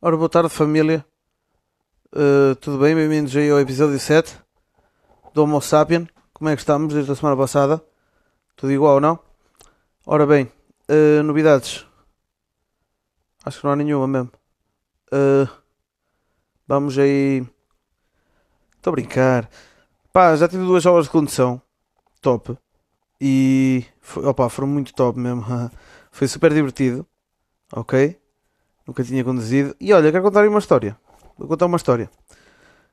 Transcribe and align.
Ora, 0.00 0.16
boa 0.16 0.28
tarde, 0.28 0.48
família. 0.48 1.04
Uh, 2.14 2.54
tudo 2.60 2.78
bem? 2.78 2.94
Bem-vindos 2.94 3.34
aí 3.34 3.50
ao 3.50 3.58
episódio 3.58 3.98
7 3.98 4.38
do 5.34 5.42
Homo 5.42 5.60
Sapien. 5.60 6.08
Como 6.32 6.48
é 6.48 6.54
que 6.54 6.62
estamos 6.62 6.94
desde 6.94 7.10
a 7.10 7.16
semana 7.16 7.36
passada? 7.36 7.84
Tudo 8.54 8.72
igual, 8.72 9.00
não? 9.00 9.18
Ora 10.06 10.24
bem, 10.24 10.52
uh, 10.88 11.20
novidades. 11.24 11.84
Acho 13.44 13.58
que 13.58 13.64
não 13.64 13.72
há 13.72 13.76
nenhuma 13.76 14.06
mesmo. 14.06 14.30
Uh, 15.12 15.50
vamos 16.64 16.96
aí. 16.96 17.44
Estou 18.76 18.92
a 18.92 18.94
brincar. 18.94 19.50
Pá, 20.12 20.36
já 20.36 20.46
tive 20.46 20.62
duas 20.62 20.86
aulas 20.86 21.06
de 21.06 21.10
condução. 21.10 21.60
Top. 22.20 22.56
E. 23.20 23.84
Foi, 24.00 24.24
opa, 24.24 24.48
foram 24.48 24.68
muito 24.68 24.94
top 24.94 25.18
mesmo. 25.18 25.44
Foi 26.12 26.28
super 26.28 26.54
divertido. 26.54 27.04
Ok? 27.72 28.16
Nunca 28.88 29.04
tinha 29.04 29.22
conduzido. 29.22 29.76
E 29.78 29.92
olha, 29.92 30.10
quero 30.10 30.24
contar 30.24 30.48
uma 30.48 30.58
história. 30.58 30.96
Vou 31.36 31.46
contar 31.46 31.66
uma 31.66 31.76
história. 31.76 32.08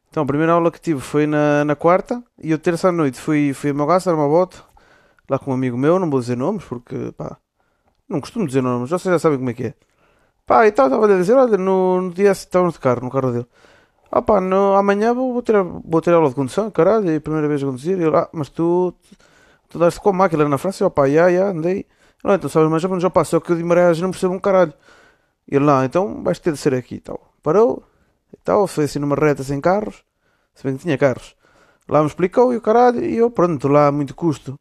Então, 0.10 0.24
a 0.24 0.26
primeira 0.26 0.52
aula 0.52 0.70
que 0.70 0.82
tive 0.82 1.00
foi 1.00 1.26
na, 1.26 1.64
na 1.64 1.74
quarta. 1.74 2.22
E 2.38 2.52
eu, 2.52 2.60
terça 2.60 2.90
à 2.90 2.92
noite, 2.92 3.18
fui, 3.18 3.54
fui 3.54 3.70
a 3.70 3.74
era 3.74 4.16
uma 4.16 4.28
bota. 4.28 4.58
Lá 5.30 5.40
com 5.40 5.52
um 5.52 5.54
amigo 5.54 5.78
meu, 5.78 5.98
não 5.98 6.10
vou 6.10 6.20
dizer 6.20 6.36
nomes, 6.36 6.66
porque, 6.66 7.14
pá, 7.18 7.38
não 8.10 8.20
costumo 8.20 8.46
dizer 8.46 8.62
nomes. 8.62 8.90
Vocês 8.90 9.10
já 9.10 9.18
sabem 9.18 9.38
como 9.38 9.50
é 9.50 9.54
que 9.54 9.64
é. 9.68 9.74
Pá, 10.46 10.68
e 10.68 10.72
tal, 10.74 10.88
estava 10.88 11.06
a 11.06 11.18
dizer, 11.18 11.34
olha, 11.34 11.58
no, 11.58 12.02
no 12.02 12.14
dia 12.14 12.32
estávamos 12.32 12.74
de 12.74 12.82
carro, 12.82 13.00
no 13.02 13.10
carro 13.10 13.32
dele. 13.32 13.48
Ah 14.12 14.22
pá, 14.22 14.42
no, 14.42 14.76
amanhã 14.76 15.14
vou, 15.14 15.32
vou, 15.32 15.42
ter, 15.42 15.56
vou 15.64 16.02
ter 16.02 16.14
aula 16.14 16.28
de 16.30 16.36
condução, 16.36 16.70
caralho, 16.72 17.10
é 17.10 17.16
a 17.16 17.22
primeira 17.22 17.48
vez 17.48 17.64
a 17.64 17.66
conduzir. 17.66 17.98
E 17.98 18.04
ele, 18.04 18.16
ah, 18.16 18.30
mas 18.34 18.50
tu, 18.50 18.94
tu 19.70 19.80
daste 19.80 20.00
com 20.02 20.10
a 20.10 20.14
máquina 20.14 20.48
na 20.48 20.58
França? 20.58 20.84
Eu, 20.84 20.92
pá, 20.92 21.08
já, 21.10 21.32
já, 21.32 21.50
andei. 21.50 21.86
Não, 22.24 22.34
então 22.34 22.50
sabes, 22.50 22.70
mas 22.70 22.82
já, 22.82 23.00
já 23.00 23.10
passou 23.10 23.40
que 23.40 23.52
eu 23.52 23.56
de 23.56 23.64
Marés 23.64 24.00
não 24.02 24.12
percebo 24.12 24.34
um 24.34 24.40
caralho. 24.40 24.74
E 25.48 25.56
ele, 25.56 25.66
não, 25.66 25.84
então 25.84 26.24
vais 26.24 26.40
ter 26.40 26.52
de 26.52 26.58
ser 26.58 26.74
aqui 26.74 27.00
tal. 27.00 27.34
Parou 27.44 27.84
e 28.34 28.38
tal, 28.44 28.68
foi 28.68 28.86
assim 28.86 29.00
numa 29.00 29.16
reta 29.16 29.44
sem 29.44 29.62
carros, 29.62 30.04
se 30.54 30.64
bem 30.64 30.76
que 30.76 30.84
tinha 30.84 30.98
carros. 30.98 31.36
Lá 31.88 32.02
me 32.02 32.08
explicou 32.08 32.54
e 32.54 32.58
o 32.58 32.62
caralho, 32.62 33.04
e 33.04 33.18
eu, 33.18 33.30
pronto, 33.30 33.68
lá 33.68 33.92
muito 33.92 34.16
custo. 34.16 34.60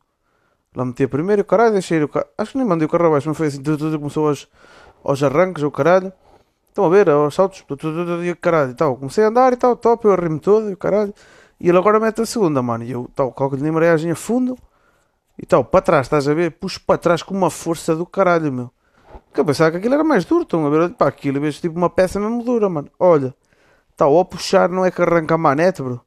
Lá 0.74 0.84
meti 0.84 1.04
a 1.04 1.08
primeiro 1.08 1.40
e 1.40 1.42
o 1.42 1.44
caralho, 1.44 1.72
deixei 1.72 2.02
o 2.02 2.08
carro. 2.08 2.26
Acho 2.36 2.52
que 2.52 2.58
nem 2.58 2.66
mandei 2.66 2.86
o 2.86 2.88
carro 2.88 3.06
abaixo, 3.06 3.28
mas 3.28 3.36
foi 3.36 3.46
assim, 3.46 3.62
tudo, 3.62 3.78
tudo 3.78 3.98
começou 3.98 4.28
aos, 4.28 4.48
aos 5.02 5.22
arranques, 5.22 5.62
o 5.62 5.70
caralho. 5.70 6.12
Estão 6.68 6.84
a 6.84 6.88
ver, 6.88 7.08
aos 7.08 7.34
saltos, 7.34 7.62
tudo, 7.62 7.78
tudo, 7.78 8.04
tudo, 8.04 8.24
e 8.24 8.30
o 8.30 8.36
caralho 8.36 8.72
e 8.72 8.74
tal. 8.74 8.96
Comecei 8.96 9.24
a 9.24 9.28
andar 9.28 9.52
e 9.52 9.56
tal, 9.56 9.76
top, 9.76 10.04
eu 10.04 10.12
arrimo 10.12 10.38
todo 10.40 10.70
e 10.70 10.74
o 10.74 10.76
caralho. 10.76 11.14
E 11.60 11.68
ele 11.68 11.78
agora 11.78 12.00
mete 12.00 12.20
a 12.20 12.26
segunda, 12.26 12.60
mano. 12.60 12.84
E 12.84 12.90
eu, 12.90 13.08
tal, 13.14 13.32
coloco-lhe 13.32 13.62
na 13.62 13.68
embreagem 13.68 14.10
a 14.10 14.16
fundo 14.16 14.58
e 15.38 15.46
tal, 15.46 15.64
para 15.64 15.80
trás, 15.80 16.06
estás 16.06 16.28
a 16.28 16.34
ver? 16.34 16.52
Puxo 16.52 16.80
para 16.80 16.98
trás 16.98 17.22
com 17.22 17.34
uma 17.34 17.50
força 17.50 17.94
do 17.96 18.04
caralho, 18.04 18.52
meu. 18.52 18.70
Porque 19.34 19.40
eu 19.40 19.46
pensava 19.46 19.72
que 19.72 19.78
aquilo 19.78 19.94
era 19.94 20.04
mais 20.04 20.24
duro, 20.24 20.44
estão 20.44 20.64
a 20.64 20.70
ver? 20.70 20.90
Pá, 20.94 21.08
aquilo, 21.08 21.40
vejo 21.40 21.60
tipo 21.60 21.76
uma 21.76 21.90
peça 21.90 22.20
mesmo 22.20 22.44
dura, 22.44 22.68
mano. 22.68 22.88
Olha, 23.00 23.34
tal, 23.96 24.16
ao 24.16 24.24
puxar 24.24 24.68
não 24.68 24.84
é 24.84 24.92
que 24.92 25.02
arranca 25.02 25.34
a 25.34 25.38
manete, 25.38 25.82
bro. 25.82 26.00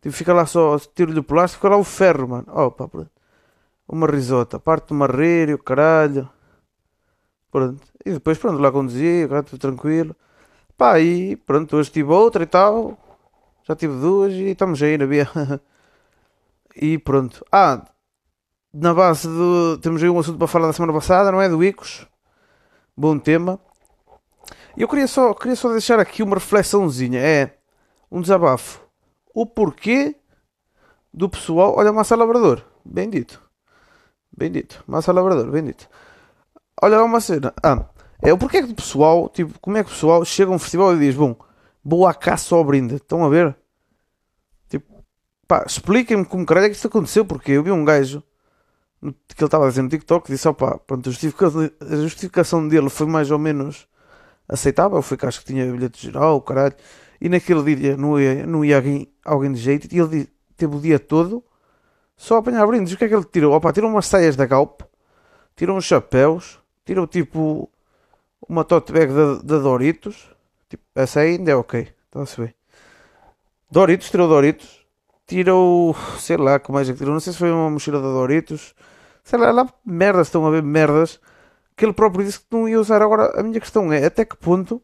Tipo, 0.00 0.14
fica 0.14 0.32
lá 0.32 0.46
só, 0.46 0.78
tiro-lhe 0.78 1.18
o 1.18 1.24
plástico, 1.24 1.58
fica 1.60 1.70
lá 1.70 1.76
o 1.76 1.82
ferro, 1.82 2.28
mano. 2.28 2.46
Opa, 2.48 2.86
pronto. 2.86 3.10
Uma 3.88 4.06
risota, 4.06 4.60
parte 4.60 4.86
de 4.88 4.92
uma 4.92 5.08
rir 5.08 5.52
o 5.52 5.58
caralho. 5.58 6.30
Pronto. 7.50 7.82
E 8.06 8.12
depois, 8.12 8.38
pronto, 8.38 8.60
lá 8.60 8.70
conduzi, 8.70 9.24
agora 9.24 9.42
tudo 9.42 9.58
tranquilo. 9.58 10.14
Pá, 10.78 11.00
e 11.00 11.34
pronto, 11.34 11.76
hoje 11.76 11.90
tive 11.90 12.12
outra 12.12 12.44
e 12.44 12.46
tal. 12.46 12.96
Já 13.64 13.74
tive 13.74 14.00
duas 14.00 14.32
e 14.34 14.50
estamos 14.50 14.80
aí 14.80 14.96
na 14.96 15.06
via. 15.06 15.28
e 16.76 16.96
pronto. 16.98 17.44
Ah, 17.50 17.84
na 18.72 18.94
base 18.94 19.26
do. 19.26 19.78
Temos 19.78 20.00
aí 20.00 20.08
um 20.08 20.18
assunto 20.20 20.38
para 20.38 20.46
falar 20.46 20.68
da 20.68 20.72
semana 20.72 20.92
passada, 20.92 21.32
não 21.32 21.42
é? 21.42 21.48
Do 21.48 21.64
Icos. 21.64 22.06
Bom 22.96 23.18
tema. 23.18 23.58
Eu 24.76 24.86
queria 24.86 25.06
só, 25.06 25.32
queria 25.32 25.56
só 25.56 25.70
deixar 25.70 25.98
aqui 25.98 26.22
uma 26.22 26.34
reflexãozinha. 26.34 27.20
É 27.20 27.56
um 28.10 28.20
desabafo. 28.20 28.82
O 29.34 29.46
porquê 29.46 30.16
do 31.12 31.28
pessoal. 31.28 31.74
Olha, 31.76 31.92
Massa 31.92 32.14
Labrador. 32.14 32.62
Bem 32.84 33.08
dito. 33.08 33.42
Bem 34.36 34.50
dito. 34.52 34.84
Massa 34.86 35.10
Labrador. 35.10 35.50
Bem 35.50 35.64
dito. 35.64 35.88
Olha 36.82 37.02
uma 37.02 37.20
cena. 37.20 37.54
Ah, 37.62 37.86
é 38.20 38.30
o 38.32 38.38
porquê 38.38 38.62
que 38.62 38.72
o 38.72 38.74
pessoal. 38.74 39.28
Tipo, 39.30 39.58
como 39.58 39.78
é 39.78 39.84
que 39.84 39.90
o 39.90 39.92
pessoal 39.92 40.22
chega 40.24 40.50
a 40.50 40.54
um 40.54 40.58
festival 40.58 40.94
e 40.94 40.98
diz: 40.98 41.16
Bom, 41.82 42.06
à 42.06 42.12
caça 42.12 42.54
ao 42.54 42.64
brinde. 42.64 42.96
Estão 42.96 43.24
a 43.24 43.28
ver? 43.30 43.56
Tipo, 44.68 45.02
pá, 45.48 45.64
expliquem-me 45.66 46.26
como 46.26 46.44
caralho 46.44 46.66
é 46.66 46.68
que 46.68 46.76
isto 46.76 46.88
aconteceu. 46.88 47.24
Porque 47.24 47.52
eu 47.52 47.62
vi 47.62 47.70
um 47.70 47.86
gajo 47.86 48.22
que 49.10 49.42
ele 49.42 49.46
estava 49.46 49.66
a 49.66 49.68
dizer 49.68 49.82
no 49.82 49.88
TikTok, 49.88 50.30
disse, 50.30 50.46
opá, 50.46 50.78
pronto, 50.78 51.08
a 51.08 51.12
justificação, 51.12 51.70
a 51.80 51.96
justificação 51.96 52.68
dele 52.68 52.88
foi 52.88 53.06
mais 53.06 53.30
ou 53.30 53.38
menos 53.38 53.88
aceitável, 54.48 55.02
foi 55.02 55.16
que 55.16 55.26
acho 55.26 55.40
que 55.40 55.46
tinha 55.46 55.70
bilhete 55.70 56.00
geral, 56.00 56.40
caralho, 56.40 56.74
e 57.20 57.28
naquele 57.28 57.74
dia 57.74 57.96
não 57.96 58.20
ia, 58.20 58.46
não 58.46 58.64
ia 58.64 58.76
alguém, 58.76 59.08
alguém 59.24 59.52
de 59.52 59.60
jeito, 59.60 59.92
e 59.92 59.98
ele 59.98 60.28
teve 60.56 60.76
o 60.76 60.80
dia 60.80 60.98
todo 60.98 61.42
só 62.16 62.36
a 62.36 62.38
apanhar 62.38 62.66
brindes. 62.66 62.92
O 62.92 62.96
que 62.96 63.04
é 63.04 63.08
que 63.08 63.14
ele 63.14 63.24
tirou? 63.24 63.54
Opá, 63.54 63.72
tirou 63.72 63.90
umas 63.90 64.06
saias 64.06 64.36
da 64.36 64.46
Galp, 64.46 64.82
tirou 65.56 65.76
uns 65.76 65.84
chapéus, 65.84 66.60
tirou 66.84 67.06
tipo 67.06 67.68
uma 68.48 68.64
tote 68.64 68.92
bag 68.92 69.12
da, 69.12 69.34
da 69.36 69.58
Doritos, 69.58 70.28
tipo, 70.68 70.82
essa 70.94 71.20
aí 71.20 71.36
ainda 71.36 71.50
é 71.50 71.56
ok, 71.56 71.88
está-se 72.06 72.40
bem. 72.40 72.54
Doritos, 73.70 74.10
tirou 74.10 74.28
Doritos, 74.28 74.86
tirou, 75.26 75.96
sei 76.18 76.36
lá, 76.36 76.58
como 76.60 76.78
é 76.78 76.84
que 76.84 76.92
tirou, 76.92 77.12
não 77.12 77.20
sei 77.20 77.32
se 77.32 77.38
foi 77.38 77.50
uma 77.50 77.70
mochila 77.70 78.00
da 78.00 78.08
Doritos, 78.08 78.74
sei 79.22 79.38
lá, 79.38 79.50
lá 79.50 79.68
merdas, 79.84 80.28
estão 80.28 80.46
a 80.46 80.50
ver 80.50 80.62
merdas 80.62 81.20
que 81.76 81.84
ele 81.84 81.92
próprio 81.92 82.24
disse 82.24 82.40
que 82.40 82.46
não 82.50 82.68
ia 82.68 82.80
usar. 82.80 83.02
Agora, 83.02 83.38
a 83.38 83.42
minha 83.42 83.60
questão 83.60 83.92
é: 83.92 84.04
até 84.04 84.24
que 84.24 84.36
ponto 84.36 84.82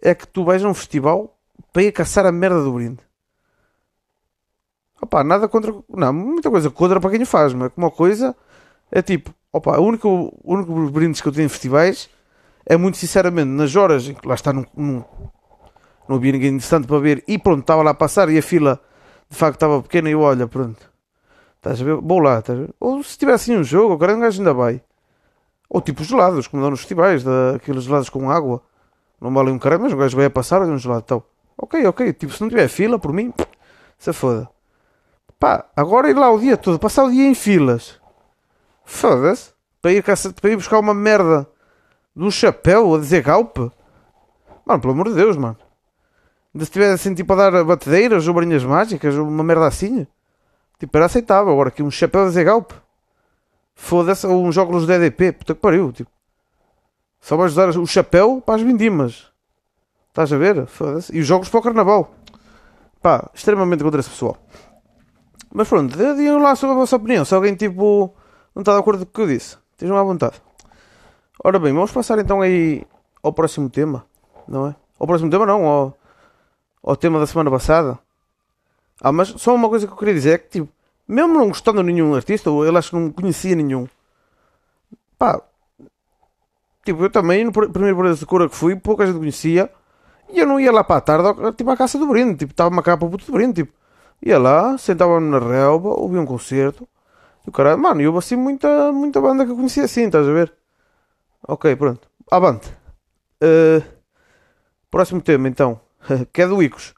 é 0.00 0.14
que 0.14 0.26
tu 0.26 0.44
vais 0.44 0.64
a 0.64 0.68
um 0.68 0.74
festival 0.74 1.38
para 1.72 1.82
ir 1.82 1.92
caçar 1.92 2.26
a 2.26 2.32
merda 2.32 2.62
do 2.62 2.72
brinde? 2.72 3.00
Opa, 5.00 5.22
nada 5.22 5.48
contra. 5.48 5.74
Não, 5.88 6.12
muita 6.12 6.50
coisa 6.50 6.70
contra 6.70 7.00
para 7.00 7.10
quem 7.10 7.24
faz, 7.24 7.52
mas 7.54 7.70
uma 7.76 7.90
coisa 7.90 8.34
é 8.90 9.02
tipo: 9.02 9.34
opa, 9.52 9.78
o 9.78 9.84
único, 9.84 10.08
o 10.08 10.54
único 10.54 10.90
brindes 10.90 11.20
que 11.20 11.28
eu 11.28 11.32
tenho 11.32 11.46
em 11.46 11.48
festivais 11.48 12.10
é 12.66 12.76
muito 12.76 12.98
sinceramente 12.98 13.48
nas 13.48 13.74
horas 13.76 14.08
em 14.08 14.14
que 14.14 14.26
lá 14.26 14.34
está, 14.34 14.52
não, 14.52 14.66
não, 14.76 15.04
não 16.08 16.16
havia 16.16 16.32
ninguém 16.32 16.50
interessante 16.50 16.86
para 16.86 16.98
ver 16.98 17.24
e 17.26 17.38
pronto, 17.38 17.60
estava 17.60 17.82
lá 17.82 17.92
a 17.92 17.94
passar 17.94 18.28
e 18.28 18.36
a 18.36 18.42
fila 18.42 18.78
de 19.30 19.36
facto 19.36 19.54
estava 19.54 19.82
pequena 19.82 20.10
e 20.10 20.12
eu 20.12 20.20
olha, 20.20 20.46
pronto 20.46 20.97
Estás 21.58 21.80
a 21.80 21.84
ver? 21.84 21.96
Vou 21.96 22.20
lá, 22.20 22.40
ver? 22.40 22.74
Ou 22.80 23.02
se 23.02 23.18
tiver 23.18 23.34
assim 23.34 23.56
um 23.56 23.64
jogo, 23.64 23.92
agora 23.92 24.14
um 24.16 24.20
gajo 24.20 24.40
ainda 24.40 24.54
vai. 24.54 24.80
Ou 25.68 25.80
tipo 25.80 26.02
gelados, 26.02 26.46
como 26.46 26.62
dão 26.62 26.70
nos 26.70 26.80
festivais, 26.80 27.22
daqueles 27.22 27.84
gelados 27.84 28.08
com 28.08 28.30
água. 28.30 28.62
Não 29.20 29.32
valem 29.34 29.52
um 29.52 29.58
caralho, 29.58 29.82
mas 29.82 29.92
o 29.92 29.96
gajo 29.96 30.16
vai 30.16 30.26
a 30.26 30.30
passar 30.30 30.62
e 30.62 30.70
um 30.70 30.78
gelado 30.78 31.02
tal. 31.02 31.30
Ok, 31.56 31.84
ok. 31.86 32.12
Tipo, 32.12 32.32
se 32.32 32.40
não 32.40 32.48
tiver 32.48 32.68
fila, 32.68 32.98
por 32.98 33.12
mim, 33.12 33.34
se 33.98 34.12
foda. 34.12 34.48
Pá, 35.38 35.66
agora 35.76 36.08
ir 36.08 36.16
lá 36.16 36.30
o 36.30 36.38
dia 36.38 36.56
todo, 36.56 36.78
passar 36.78 37.04
o 37.04 37.10
dia 37.10 37.28
em 37.28 37.34
filas. 37.34 38.00
Foda-se. 38.84 39.52
Para 39.82 39.92
ir, 39.92 40.02
para 40.02 40.50
ir 40.50 40.56
buscar 40.56 40.78
uma 40.78 40.94
merda 40.94 41.46
de 42.14 42.24
um 42.24 42.30
chapéu 42.30 42.94
a 42.94 42.98
dizer 42.98 43.22
galpe. 43.22 43.70
Mano, 44.64 44.80
pelo 44.80 44.92
amor 44.92 45.08
de 45.08 45.14
Deus, 45.14 45.36
mano. 45.36 45.56
Ainda 46.54 46.64
se 46.64 46.70
tiver 46.70 46.92
assim, 46.92 47.14
tipo, 47.14 47.32
a 47.32 47.36
dar 47.36 47.64
batedeiras 47.64 48.26
ou 48.26 48.34
barinhas 48.34 48.64
mágicas, 48.64 49.14
ou 49.14 49.26
uma 49.26 49.44
merda 49.44 49.66
assim. 49.66 50.06
Tipo, 50.78 50.96
era 50.96 51.06
aceitável. 51.06 51.52
Agora 51.52 51.68
aqui 51.68 51.82
um 51.82 51.90
chapéu 51.90 52.26
de 52.26 52.32
Zegalp. 52.32 52.72
Foda-se, 53.74 54.26
ou 54.26 54.44
uns 54.44 54.56
óculos 54.56 54.86
de 54.86 54.92
EDP. 54.92 55.32
Puta 55.32 55.54
que 55.54 55.60
pariu. 55.60 55.92
Tipo. 55.92 56.10
Só 57.20 57.36
vais 57.36 57.52
usar 57.52 57.68
o 57.70 57.86
chapéu 57.86 58.42
para 58.44 58.56
as 58.56 58.62
vindimas. 58.62 59.26
Estás 60.08 60.32
a 60.32 60.38
ver? 60.38 60.66
Foda-se. 60.66 61.14
E 61.16 61.20
os 61.20 61.26
jogos 61.26 61.48
para 61.48 61.60
o 61.60 61.62
carnaval. 61.62 62.14
Pá, 63.00 63.30
extremamente 63.34 63.82
contra 63.82 64.00
esse 64.00 64.10
pessoal. 64.10 64.36
Mas 65.52 65.68
pronto, 65.68 65.96
digam 65.96 66.38
lá 66.38 66.54
sobre 66.54 66.74
a 66.74 66.78
vossa 66.78 66.96
opinião. 66.96 67.24
Se 67.24 67.34
alguém 67.34 67.54
tipo 67.54 68.14
não 68.54 68.62
está 68.62 68.72
de 68.72 68.80
acordo 68.80 69.06
com 69.06 69.10
o 69.10 69.14
que 69.14 69.20
eu 69.20 69.26
disse, 69.28 69.56
estejam 69.72 69.96
à 69.96 70.02
vontade. 70.02 70.42
Ora 71.42 71.58
bem, 71.60 71.72
vamos 71.72 71.92
passar 71.92 72.18
então 72.18 72.42
aí 72.42 72.84
ao 73.22 73.32
próximo 73.32 73.70
tema, 73.70 74.04
não 74.48 74.66
é? 74.66 74.74
Ao 74.98 75.06
próximo 75.06 75.30
tema 75.30 75.46
não, 75.46 75.64
ao, 75.64 75.98
ao 76.82 76.96
tema 76.96 77.20
da 77.20 77.26
semana 77.26 77.50
passada. 77.50 77.98
Ah, 79.00 79.12
mas 79.12 79.28
só 79.28 79.54
uma 79.54 79.68
coisa 79.68 79.86
que 79.86 79.92
eu 79.92 79.96
queria 79.96 80.14
dizer 80.14 80.32
é 80.32 80.38
que, 80.38 80.48
tipo, 80.48 80.68
mesmo 81.08 81.32
não 81.32 81.48
gostando 81.48 81.82
de 81.82 81.92
nenhum 81.92 82.14
artista, 82.14 82.50
ou 82.50 82.66
ele 82.66 82.76
acho 82.76 82.90
que 82.90 82.96
não 82.96 83.10
conhecia 83.10 83.56
nenhum, 83.56 83.88
pá, 85.18 85.40
tipo, 86.84 87.02
eu 87.02 87.10
também, 87.10 87.44
no 87.44 87.52
primeiro 87.52 87.96
Brasileiro 87.96 88.18
de 88.18 88.26
Cura 88.26 88.48
que 88.48 88.54
fui, 88.54 88.76
pouca 88.76 89.06
gente 89.06 89.18
conhecia, 89.18 89.70
e 90.30 90.38
eu 90.38 90.46
não 90.46 90.60
ia 90.60 90.70
lá 90.70 90.84
para 90.84 90.96
a 90.96 91.00
tarde, 91.00 91.52
tipo, 91.56 91.70
à 91.70 91.76
caça 91.76 91.98
do 91.98 92.06
brinde, 92.06 92.36
tipo, 92.36 92.52
estava 92.52 92.68
uma 92.70 92.82
capa 92.82 93.08
puto 93.08 93.24
do 93.24 93.32
brinde, 93.32 93.64
tipo, 93.64 93.72
ia 94.22 94.38
lá, 94.38 94.76
sentava-me 94.76 95.30
na 95.30 95.38
relva, 95.38 95.88
ouvia 95.88 96.20
um 96.20 96.26
concerto, 96.26 96.86
e 97.46 97.48
o 97.48 97.52
cara, 97.52 97.76
mano, 97.76 98.02
eu 98.02 98.16
assim 98.18 98.36
muita, 98.36 98.92
muita 98.92 99.20
banda 99.20 99.44
que 99.44 99.50
eu 99.50 99.56
conhecia 99.56 99.84
assim, 99.84 100.04
estás 100.06 100.28
a 100.28 100.32
ver? 100.32 100.52
Ok, 101.46 101.74
pronto, 101.76 102.08
avante. 102.30 102.68
Uh, 103.42 103.82
próximo 104.90 105.20
tema 105.22 105.48
então, 105.48 105.80
que 106.32 106.42
é 106.42 106.46
do 106.46 106.62
Icos. 106.62 106.94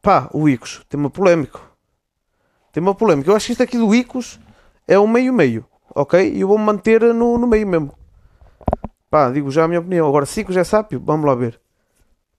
Pá, 0.00 0.30
o 0.32 0.48
Icos, 0.48 0.84
tema 0.88 1.10
polémico. 1.10 1.69
Tema 2.72 2.94
polémico. 2.94 3.30
Eu 3.30 3.36
acho 3.36 3.46
que 3.46 3.52
isto 3.52 3.62
aqui 3.62 3.76
do 3.76 3.94
Icos 3.94 4.38
é 4.86 4.98
um 4.98 5.06
meio-meio, 5.06 5.64
ok? 5.94 6.32
E 6.32 6.40
eu 6.40 6.48
vou-me 6.48 6.64
manter 6.64 7.02
no, 7.14 7.36
no 7.36 7.46
meio 7.46 7.66
mesmo. 7.66 7.92
Pá, 9.10 9.30
digo 9.30 9.50
já 9.50 9.64
a 9.64 9.68
minha 9.68 9.80
opinião. 9.80 10.08
Agora, 10.08 10.24
se 10.24 10.40
Icos 10.40 10.56
é 10.56 10.62
sábio, 10.62 11.02
vamos 11.04 11.26
lá 11.26 11.34
ver. 11.34 11.60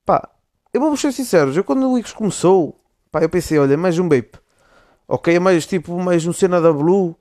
Pá, 0.06 0.28
eu 0.72 0.80
vou 0.80 0.96
ser 0.96 1.12
sincero, 1.12 1.52
eu 1.52 1.62
quando 1.62 1.90
o 1.90 1.98
Icos 1.98 2.12
começou, 2.12 2.80
pá, 3.10 3.20
eu 3.20 3.28
pensei, 3.28 3.58
olha, 3.58 3.76
mais 3.76 3.98
um 3.98 4.08
vape. 4.08 4.38
Ok, 5.06 5.34
é 5.34 5.38
mais 5.38 5.66
tipo, 5.66 5.98
mais 5.98 6.26
um 6.26 6.32
cena 6.32 6.60
da 6.60 6.72
Blue. 6.72 7.14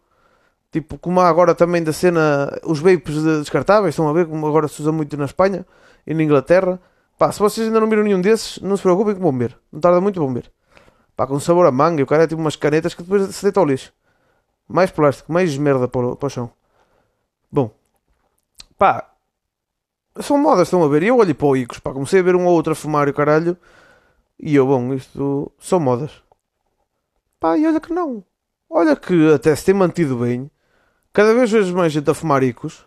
Tipo, 0.71 0.97
como 0.97 1.19
há 1.19 1.27
agora 1.27 1.53
também 1.53 1.83
da 1.83 1.91
cena, 1.91 2.57
os 2.63 2.79
vapes 2.79 3.21
descartáveis, 3.23 3.93
estão 3.93 4.07
a 4.07 4.13
ver 4.13 4.25
como 4.25 4.47
agora 4.47 4.69
se 4.69 4.81
usa 4.81 4.91
muito 4.93 5.17
na 5.17 5.25
Espanha 5.25 5.65
e 6.07 6.13
na 6.13 6.23
Inglaterra. 6.23 6.79
Pá, 7.17 7.29
se 7.31 7.39
vocês 7.39 7.67
ainda 7.67 7.81
não 7.81 7.89
viram 7.89 8.03
nenhum 8.03 8.21
desses, 8.21 8.57
não 8.61 8.77
se 8.77 8.83
preocupem 8.83 9.15
que 9.15 9.21
vão 9.21 9.37
ver. 9.37 9.57
Não 9.69 9.81
tarda 9.81 9.99
muito 9.99 10.17
vão 10.17 10.33
ver. 10.33 10.49
Pá, 11.21 11.27
com 11.27 11.39
sabor 11.39 11.67
a 11.67 11.71
manga 11.71 11.99
e 12.01 12.03
o 12.03 12.07
cara 12.07 12.23
é 12.23 12.27
tipo 12.27 12.41
umas 12.41 12.55
canetas 12.55 12.95
que 12.95 13.03
depois 13.03 13.35
se 13.35 13.43
deita 13.43 13.59
ao 13.59 13.65
lixo. 13.67 13.93
Mais 14.67 14.89
plástico, 14.89 15.31
mais 15.31 15.55
merda 15.55 15.87
para 15.87 16.07
o, 16.07 16.15
para 16.15 16.25
o 16.25 16.29
chão. 16.31 16.51
Bom, 17.51 17.69
pá, 18.75 19.07
são 20.19 20.35
modas, 20.35 20.67
estão 20.67 20.83
a 20.83 20.87
ver. 20.87 21.03
E 21.03 21.09
eu 21.09 21.17
olhei 21.17 21.35
para 21.35 21.45
o 21.45 21.55
Icos, 21.55 21.77
pá, 21.77 21.93
comecei 21.93 22.21
a 22.21 22.23
ver 22.23 22.35
um 22.35 22.47
ou 22.47 22.53
outro 22.53 22.71
a 22.71 22.75
fumar 22.75 23.07
e 23.07 23.11
o 23.11 23.13
caralho. 23.13 23.55
E 24.39 24.55
eu, 24.55 24.65
bom, 24.65 24.95
isto 24.95 25.51
são 25.59 25.79
modas. 25.79 26.23
Pá, 27.39 27.55
e 27.55 27.67
olha 27.67 27.79
que 27.79 27.93
não. 27.93 28.23
Olha 28.67 28.95
que 28.95 29.31
até 29.31 29.55
se 29.55 29.65
tem 29.65 29.75
mantido 29.75 30.17
bem. 30.17 30.49
Cada 31.13 31.35
vez 31.35 31.51
vejo 31.51 31.75
mais 31.75 31.93
gente 31.93 32.09
a 32.09 32.15
fumar 32.15 32.41
Icos. 32.41 32.83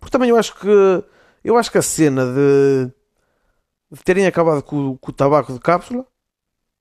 Porque 0.00 0.10
também 0.10 0.30
eu 0.30 0.38
acho 0.38 0.58
que. 0.58 1.04
Eu 1.44 1.58
acho 1.58 1.70
que 1.70 1.76
a 1.76 1.82
cena 1.82 2.24
de. 2.24 2.90
de 3.90 4.02
terem 4.04 4.26
acabado 4.26 4.62
com, 4.62 4.96
com 4.96 5.10
o 5.10 5.14
tabaco 5.14 5.52
de 5.52 5.60
cápsula. 5.60 6.06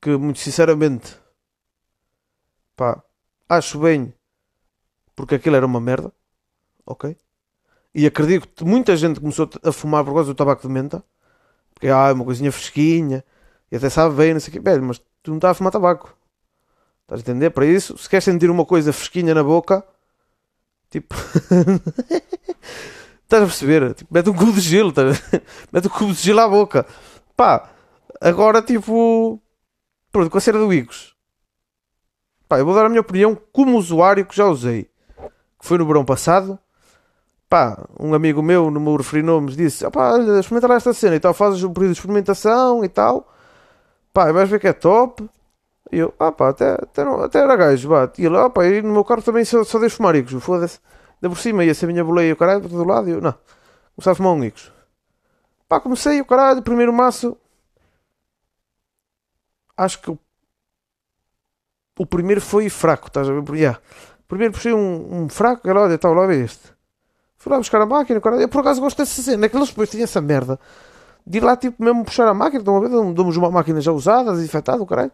Que 0.06 0.16
muito 0.18 0.38
sinceramente. 0.38 1.18
Pá, 2.76 3.02
acho 3.50 3.80
bem. 3.80 4.14
Porque 5.16 5.34
aquilo 5.34 5.56
era 5.56 5.66
uma 5.66 5.82
merda. 5.82 6.14
Ok? 6.86 7.18
E 7.92 8.06
acredito 8.06 8.48
que 8.50 8.64
muita 8.64 8.96
gente 8.96 9.20
começou 9.20 9.50
a 9.64 9.72
fumar 9.72 10.06
por 10.06 10.14
causa 10.14 10.32
do 10.32 10.38
tabaco 10.38 10.62
de 10.62 10.72
menta. 10.72 11.04
Porque 11.74 11.88
ah, 11.88 12.10
é 12.10 12.14
uma 12.14 12.24
coisinha 12.24 12.52
fresquinha. 12.52 13.26
E 13.72 13.78
até 13.78 13.90
sabe 13.90 14.14
bem, 14.14 14.34
não 14.34 14.40
sei 14.40 14.50
o 14.50 14.52
quê. 14.52 14.60
Velho, 14.60 14.84
mas 14.84 15.00
tu 15.24 15.32
não 15.32 15.38
estás 15.38 15.54
a 15.54 15.56
fumar 15.56 15.74
tabaco. 15.74 16.16
Estás 17.02 17.22
a 17.22 17.24
entender? 17.24 17.50
Para 17.50 17.66
isso, 17.66 17.98
se 17.98 18.08
queres 18.08 18.26
sentir 18.26 18.52
uma 18.52 18.64
coisa 18.64 18.94
fresquinha 18.94 19.34
na 19.34 19.44
boca, 19.44 19.84
tipo. 20.92 21.16
estás 23.26 23.42
a 23.42 23.48
perceber? 23.48 23.96
Tipo, 23.96 24.14
mete 24.14 24.30
um 24.30 24.36
cubo 24.36 24.54
de 24.54 24.62
gelo, 24.62 24.92
tá? 24.92 25.02
mete 25.74 25.88
um 25.88 25.90
cubo 25.90 26.14
de 26.14 26.22
gelo 26.22 26.42
à 26.42 26.48
boca. 26.48 26.86
Pá, 27.36 27.72
agora 28.22 28.62
tipo. 28.62 29.42
Pronto, 30.16 30.32
com 30.32 30.38
a 30.38 30.42
cena 30.42 30.60
do 30.60 30.74
Igos. 30.74 31.14
Pá, 32.48 32.58
eu 32.58 32.66
vou 32.66 32.74
dar 32.74 32.86
a 32.86 32.88
minha 32.88 33.02
opinião 33.02 33.38
como 33.52 33.78
usuário 33.78 34.26
que 34.26 34.34
já 34.34 34.46
usei. 34.46 34.90
Que 35.60 35.68
foi 35.68 35.78
no 35.78 35.86
verão 35.86 36.06
passado 36.06 36.58
pá, 37.50 37.86
um 38.00 38.14
amigo 38.14 38.42
meu 38.42 38.72
no 38.72 38.80
meu 38.80 38.96
referir 38.96 39.24
nomes 39.24 39.58
disse: 39.58 39.86
pá, 39.92 40.14
olha, 40.14 40.40
experimenta 40.40 40.68
lá 40.70 40.76
esta 40.76 40.94
cena 40.94 41.18
e 41.18 41.20
tal, 41.20 41.34
fazes 41.34 41.62
um 41.64 41.74
período 41.74 41.92
de 41.92 42.00
experimentação 42.00 42.86
e 42.86 42.88
tal, 42.88 43.30
pá, 44.14 44.32
vais 44.32 44.50
ver 44.50 44.58
que 44.58 44.70
é 44.70 44.72
top. 44.72 45.30
E 45.92 45.98
eu, 45.98 46.14
ah 46.18 46.32
pá, 46.32 46.48
até, 46.48 46.76
até, 46.76 47.04
não, 47.04 47.22
até 47.22 47.40
era 47.40 47.54
gajo, 47.58 47.90
vá. 47.90 48.10
E 48.18 48.26
ele, 48.26 48.38
ah 48.38 48.50
pá, 48.50 48.66
e 48.66 48.82
no 48.82 48.94
meu 48.94 49.04
carro 49.04 49.22
também 49.22 49.44
só, 49.44 49.66
só 49.66 49.78
deixo 49.80 49.98
fumar 49.98 50.16
Icos, 50.16 50.42
foda-se. 50.42 50.80
Da 51.20 51.28
por 51.28 51.38
cima 51.38 51.66
ia 51.66 51.74
ser 51.74 51.88
a 51.88 51.90
minha 51.90 52.06
boleia 52.06 52.34
o 52.34 52.38
caralho, 52.38 52.62
para 52.62 52.70
todo 52.70 52.88
lado, 52.88 53.10
e 53.10 53.12
eu, 53.12 53.20
não, 53.20 53.36
comecei 53.98 54.14
a 54.14 54.16
fumar 54.16 54.32
um 54.32 54.46
Icos. 54.46 54.72
Pá, 55.68 55.82
comecei 55.82 56.22
o 56.22 56.26
caralho, 56.26 56.62
primeiro 56.62 56.94
maço. 56.94 57.38
Acho 59.78 60.02
que 60.02 60.12
o, 60.12 60.20
o 62.00 62.06
primeiro 62.06 62.42
foi 62.42 62.70
fraco, 62.70 63.08
estás 63.08 63.30
a 63.30 63.34
ver? 63.34 63.56
Yeah. 63.56 63.80
Primeiro 64.28 64.54
puxei 64.54 64.74
um, 64.74 65.24
um 65.24 65.30
fraco, 65.30 65.70
olha, 65.70 65.94
está 65.94 66.10
lá, 66.10 66.26
ver 66.26 66.44
este. 66.44 66.74
Fui 67.38 67.52
lá 67.52 67.58
buscar 67.58 67.82
a 67.82 67.86
máquina, 67.86 68.20
cara. 68.20 68.38
Eu 68.38 68.50
por 68.50 68.62
acaso 68.62 68.82
gosto 68.82 68.98
dessa 68.98 69.22
cena, 69.22 69.46
é 69.46 69.50
que 69.50 69.56
eles 69.56 69.70
depois 69.70 69.90
tinham 69.90 70.04
essa 70.04 70.22
merda 70.22 70.60
de 71.26 71.38
ir 71.38 71.44
lá 71.44 71.56
tipo 71.58 71.84
mesmo 71.84 72.04
puxar 72.04 72.28
a 72.28 72.34
máquina. 72.34 72.60
Estão 72.60 72.78
a 72.78 72.80
ver? 72.80 72.90
Damos 72.90 73.38
uma 73.38 73.52
máquina 73.52 73.82
já 73.82 73.92
usada, 73.92 74.34
desinfetada, 74.34 74.82
o 74.82 74.86
caralho. 74.86 75.12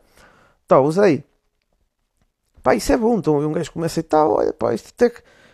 Tá, 0.67 0.79
usei. 0.79 1.23
Pá, 2.63 2.75
isso 2.75 2.91
é 2.91 2.97
bom. 2.97 3.17
Então 3.17 3.39
um 3.39 3.51
gajo 3.51 3.71
começa 3.71 3.99
e 3.99 4.03
tal, 4.03 4.33
olha, 4.33 4.53
pá, 4.53 4.73
isto 4.73 4.93
até, 4.95 5.13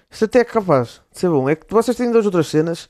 isto 0.09 0.25
até 0.25 0.39
é 0.39 0.43
capaz 0.43 1.01
de 1.11 1.19
ser 1.19 1.29
bom. 1.29 1.49
É 1.49 1.55
que 1.55 1.65
vocês 1.73 1.95
têm 1.95 2.11
duas 2.11 2.25
outras 2.25 2.47
cenas, 2.47 2.89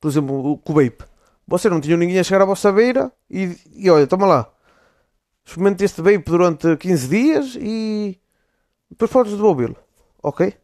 por 0.00 0.08
exemplo, 0.08 0.34
o, 0.34 0.52
o 0.64 0.72
vape. 0.72 1.04
Vocês 1.46 1.72
não 1.72 1.80
tinham 1.80 1.98
ninguém 1.98 2.18
a 2.18 2.24
chegar 2.24 2.42
à 2.42 2.46
vossa 2.46 2.70
beira 2.72 3.12
e, 3.28 3.56
e 3.72 3.90
olha, 3.90 4.06
toma 4.06 4.26
lá. 4.26 4.48
Experimente 5.50 5.82
este 5.82 6.00
vape 6.00 6.22
durante 6.30 6.76
15 6.76 7.08
dias 7.08 7.58
e 7.60 8.16
depois 8.88 9.10
podes 9.10 9.32
devolvê-lo. 9.32 9.74
Ok? 10.22 10.54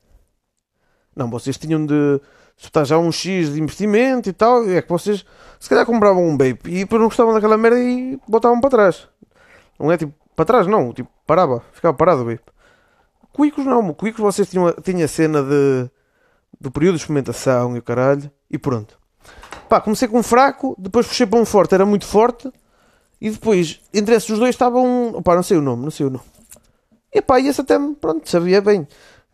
Não, 1.16 1.28
vocês 1.28 1.58
tinham 1.58 1.84
de 1.84 2.20
está 2.56 2.84
já 2.84 2.96
um 2.96 3.10
X 3.10 3.52
de 3.52 3.60
investimento 3.60 4.28
e 4.28 4.32
tal, 4.32 4.64
é 4.70 4.80
que 4.80 4.88
vocês 4.88 5.26
se 5.58 5.68
calhar 5.68 5.84
compravam 5.84 6.24
um 6.24 6.38
vape 6.38 6.60
e 6.70 6.78
depois 6.84 7.00
não 7.00 7.08
gostavam 7.08 7.34
daquela 7.34 7.58
merda 7.58 7.80
e 7.80 8.16
botavam 8.28 8.60
para 8.60 8.70
trás. 8.70 9.08
Não 9.76 9.90
é 9.90 9.96
tipo 9.96 10.14
para 10.36 10.44
trás, 10.44 10.68
não, 10.68 10.92
tipo 10.92 11.10
parava, 11.26 11.64
ficava 11.72 11.92
parado 11.92 12.22
o 12.22 12.24
vape. 12.24 12.44
Cuicos 13.32 13.66
não, 13.66 13.92
Cuicos 13.92 14.20
vocês 14.20 14.48
tinham, 14.48 14.72
tinham 14.84 15.04
a 15.04 15.08
cena 15.08 15.42
de, 15.42 15.90
do 16.60 16.70
período 16.70 16.94
de 16.94 17.00
experimentação 17.00 17.74
e 17.74 17.80
o 17.80 17.82
caralho, 17.82 18.30
e 18.48 18.56
pronto. 18.56 18.96
Pá, 19.68 19.80
comecei 19.80 20.06
com 20.06 20.20
um 20.20 20.22
fraco, 20.22 20.76
depois 20.78 21.08
puxei 21.08 21.26
para 21.26 21.40
um 21.40 21.44
forte, 21.44 21.74
era 21.74 21.84
muito 21.84 22.06
forte, 22.06 22.52
e 23.20 23.30
depois 23.30 23.80
entre 23.92 24.14
esses 24.14 24.38
dois 24.38 24.50
estava 24.50 24.78
um. 24.78 25.16
Opá, 25.16 25.34
não 25.34 25.42
sei 25.42 25.56
o 25.56 25.62
nome, 25.62 25.84
não 25.84 25.90
sei 25.90 26.06
o 26.06 26.10
nome. 26.10 26.24
E 27.12 27.22
pá, 27.22 27.40
esse 27.40 27.60
até, 27.60 27.78
pronto, 28.00 28.28
sabia 28.28 28.60
bem. 28.60 28.86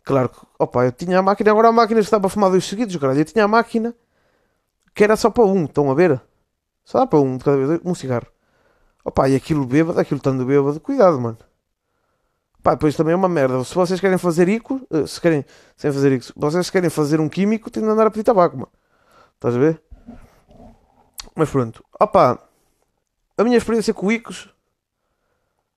Claro 0.03 0.29
que, 0.29 0.37
opa, 0.59 0.85
eu 0.85 0.91
tinha 0.91 1.19
a 1.19 1.21
máquina, 1.21 1.51
agora 1.51 1.69
a 1.69 1.71
máquina 1.71 1.99
está 1.99 2.19
para 2.19 2.29
fumar 2.29 2.49
dois 2.49 2.65
seguidos, 2.65 2.95
caralho. 2.97 3.19
Eu 3.19 3.25
tinha 3.25 3.45
a 3.45 3.47
máquina 3.47 3.95
que 4.93 5.03
era 5.03 5.15
só 5.15 5.29
para 5.29 5.45
um, 5.45 5.65
estão 5.65 5.89
a 5.89 5.93
ver? 5.93 6.21
Só 6.83 6.99
dá 6.99 7.07
para 7.07 7.19
um 7.19 7.37
de 7.37 7.43
cada 7.43 7.57
vez, 7.57 7.81
um 7.83 7.95
cigarro. 7.95 8.27
Opa, 9.03 9.27
e 9.29 9.35
aquilo 9.35 9.65
bêbado, 9.65 9.99
aquilo 9.99 10.17
estando 10.17 10.45
bêbado, 10.45 10.79
cuidado, 10.79 11.19
mano. 11.19 11.37
Pá, 12.61 12.75
depois 12.75 12.95
também 12.95 13.13
é 13.13 13.15
uma 13.15 13.27
merda. 13.27 13.61
Se 13.63 13.75
vocês 13.75 13.99
querem 13.99 14.17
fazer 14.17 14.47
ico, 14.47 14.81
eh, 14.89 15.05
se 15.05 15.19
querem, 15.19 15.45
sem 15.75 15.91
fazer 15.91 16.13
ico, 16.13 16.23
se 16.23 16.33
vocês 16.35 16.69
querem 16.69 16.89
fazer 16.89 17.19
um 17.19 17.27
químico, 17.27 17.69
tem 17.69 17.83
de 17.83 17.89
andar 17.89 18.07
a 18.07 18.11
pedir 18.11 18.23
tabaco, 18.23 18.55
mano. 18.55 18.71
Estás 19.35 19.55
a 19.55 19.59
ver? 19.59 19.81
Mas 21.35 21.49
pronto. 21.49 21.83
Opa, 21.99 22.39
a 23.37 23.43
minha 23.43 23.57
experiência 23.57 23.93
com 23.93 24.11
Icos, 24.11 24.49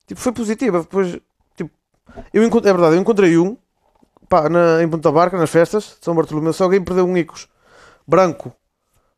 tipo, 0.06 0.20
foi 0.20 0.32
positiva. 0.32 0.80
Depois, 0.80 1.18
tipo, 1.56 1.70
eu 2.32 2.42
encontrei, 2.44 2.70
é 2.70 2.74
verdade, 2.74 2.96
eu 2.96 3.00
encontrei 3.00 3.38
um 3.38 3.56
pá, 4.28 4.48
na, 4.48 4.82
em 4.82 4.88
Ponta 4.88 5.10
Barca, 5.10 5.36
nas 5.36 5.50
festas 5.50 5.96
de 5.98 6.04
São 6.04 6.14
Bartolomeu, 6.14 6.52
se 6.52 6.62
alguém 6.62 6.82
perdeu 6.82 7.06
um 7.06 7.16
Icos 7.16 7.48
branco, 8.06 8.52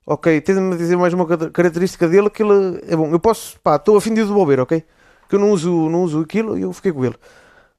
ok, 0.06 0.40
tem-me 0.40 0.76
dizer 0.76 0.96
mais 0.96 1.12
uma 1.12 1.26
característica 1.50 2.08
dele 2.08 2.31
que 2.31 2.43
ele 2.43 2.82
é 2.87 2.96
bom. 2.96 3.11
Eu 3.11 3.20
posso, 3.20 3.58
pá, 3.61 3.76
estou 3.76 3.96
a 3.96 4.00
fim 4.00 4.14
de 4.14 4.25
devolver, 4.25 4.61
ok? 4.61 4.83
Que 5.28 5.35
eu 5.35 5.38
não 5.38 5.50
uso, 5.50 5.71
não 5.90 6.02
uso 6.02 6.21
aquilo 6.21 6.57
e 6.57 6.62
eu 6.62 6.73
fiquei 6.73 6.92
com 6.92 7.04
ele. 7.04 7.16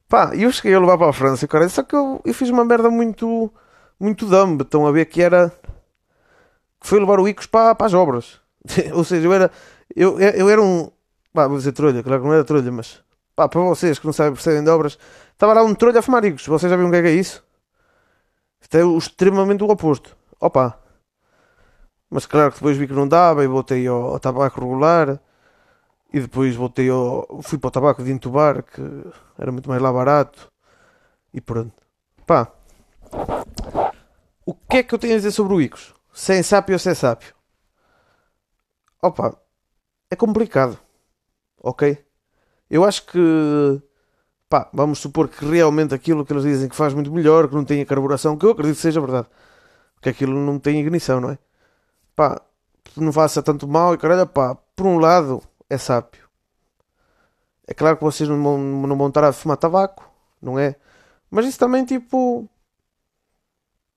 Pá, 0.08 0.32
eu 0.34 0.50
cheguei 0.52 0.74
a 0.74 0.80
levar 0.80 0.98
para 0.98 1.10
a 1.10 1.12
França, 1.12 1.46
cara, 1.48 1.68
só 1.68 1.82
que 1.82 1.94
eu, 1.94 2.20
eu 2.24 2.34
fiz 2.34 2.50
uma 2.50 2.64
merda 2.64 2.90
muito, 2.90 3.52
muito 3.98 4.26
dumb. 4.26 4.62
Estão 4.62 4.86
a 4.86 4.92
ver 4.92 5.06
que 5.06 5.22
era. 5.22 5.52
que 6.80 6.86
foi 6.86 7.00
levar 7.00 7.20
o 7.20 7.28
Icos 7.28 7.46
para, 7.46 7.74
para 7.74 7.86
as 7.86 7.94
obras. 7.94 8.40
Ou 8.94 9.04
seja, 9.04 9.26
eu 9.26 9.32
era. 9.32 9.50
Eu, 9.94 10.18
eu 10.20 10.48
era 10.48 10.62
um. 10.62 10.90
Pá, 11.32 11.46
vou 11.46 11.58
dizer 11.58 11.72
trolha, 11.72 12.02
claro 12.02 12.22
que 12.22 12.26
não 12.26 12.34
era 12.34 12.44
trolha, 12.44 12.70
mas. 12.72 13.02
Pá, 13.34 13.48
para 13.48 13.60
vocês 13.60 13.98
que 13.98 14.06
não 14.06 14.12
sabem 14.12 14.32
percebem 14.32 14.62
de 14.62 14.70
obras, 14.70 14.98
Estava 15.40 15.54
lá 15.54 15.62
um 15.64 15.74
trolho 15.74 15.98
a 15.98 16.02
fumar 16.02 16.22
Igos. 16.22 16.46
Vocês 16.46 16.68
já 16.68 16.76
viram 16.76 16.90
o 16.90 16.92
que 16.92 16.98
é, 16.98 17.02
que 17.02 17.08
é 17.08 17.12
isso? 17.12 17.42
Isto 18.60 18.76
é 18.76 18.84
o, 18.84 18.98
extremamente 18.98 19.64
o 19.64 19.70
oposto. 19.70 20.14
Opa! 20.38 20.78
Mas 22.10 22.26
claro 22.26 22.50
que 22.50 22.58
depois 22.58 22.76
vi 22.76 22.86
que 22.86 22.92
não 22.92 23.08
dava 23.08 23.42
e 23.42 23.46
voltei 23.46 23.86
ao, 23.86 24.12
ao 24.12 24.20
tabaco 24.20 24.60
regular. 24.60 25.18
E 26.12 26.20
depois 26.20 26.54
voltei 26.54 26.90
ao. 26.90 27.40
Fui 27.42 27.56
para 27.56 27.68
o 27.68 27.70
tabaco 27.70 28.04
de 28.04 28.12
entubar, 28.12 28.62
que 28.62 28.82
era 29.38 29.50
muito 29.50 29.66
mais 29.66 29.80
lá 29.80 29.90
barato. 29.90 30.52
E 31.32 31.40
pronto. 31.40 31.72
Pá. 32.26 32.52
O 34.44 34.52
que 34.52 34.76
é 34.76 34.82
que 34.82 34.94
eu 34.94 34.98
tenho 34.98 35.14
a 35.14 35.16
dizer 35.16 35.30
sobre 35.30 35.54
o 35.54 35.60
Icos? 35.62 35.94
Se 36.12 36.34
é 36.34 36.42
sápio 36.42 36.74
ou 36.74 36.78
se 36.78 36.90
é 36.90 36.94
sápio? 36.94 37.34
Opa. 39.00 39.38
É 40.10 40.16
complicado. 40.16 40.78
Ok? 41.62 42.04
Eu 42.68 42.84
acho 42.84 43.06
que 43.06 43.18
pá, 44.48 44.68
vamos 44.72 44.98
supor 44.98 45.28
que 45.28 45.44
realmente 45.44 45.94
aquilo 45.94 46.24
que 46.26 46.32
eles 46.32 46.42
dizem 46.44 46.68
que 46.68 46.76
faz 46.76 46.92
muito 46.94 47.12
melhor, 47.12 47.48
que 47.48 47.54
não 47.54 47.64
tem 47.64 47.80
a 47.80 47.86
carburação, 47.86 48.36
que 48.36 48.44
eu 48.46 48.50
acredito 48.50 48.76
que 48.76 48.82
seja 48.82 49.00
verdade. 49.00 49.28
Porque 49.94 50.10
aquilo 50.10 50.34
não 50.40 50.58
tem 50.58 50.80
ignição, 50.80 51.20
não 51.20 51.30
é? 51.30 51.38
Pá, 52.16 52.42
não 52.96 53.12
faça 53.12 53.42
tanto 53.42 53.68
mal 53.68 53.94
e 53.94 53.98
caralho, 53.98 54.26
pá, 54.26 54.56
por 54.76 54.86
um 54.86 54.98
lado 54.98 55.42
é 55.68 55.78
sábio. 55.78 56.28
É 57.66 57.74
claro 57.74 57.96
que 57.96 58.02
vocês 58.04 58.28
não 58.28 58.36
não 58.58 58.96
vão 58.98 59.08
estar 59.08 59.24
a 59.24 59.32
fumar 59.32 59.56
tabaco, 59.56 60.10
não 60.42 60.58
é? 60.58 60.76
Mas 61.30 61.46
isso 61.46 61.58
também, 61.58 61.84
tipo. 61.84 62.48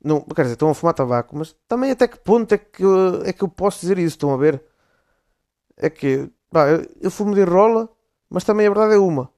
Não, 0.03 0.21
quer 0.21 0.43
dizer, 0.43 0.53
estão 0.53 0.69
a 0.69 0.73
fumar 0.75 0.93
tabaco, 0.93 1.35
mas 1.37 1.55
também 1.67 1.91
até 1.91 2.07
que 2.07 2.19
ponto 2.19 2.53
é 2.53 2.57
que, 2.57 2.83
é 3.25 3.33
que 3.33 3.43
eu 3.43 3.47
posso 3.47 3.79
dizer 3.81 3.97
isso? 3.97 4.15
Estão 4.15 4.33
a 4.33 4.37
ver? 4.37 4.61
É 5.77 5.89
que, 5.89 6.29
eu, 7.01 7.11
fumo 7.11 7.33
de 7.33 7.43
rola, 7.43 7.89
mas 8.29 8.43
também 8.43 8.67
a 8.67 8.69
verdade 8.69 8.95
é 8.95 8.97
uma 8.97 9.33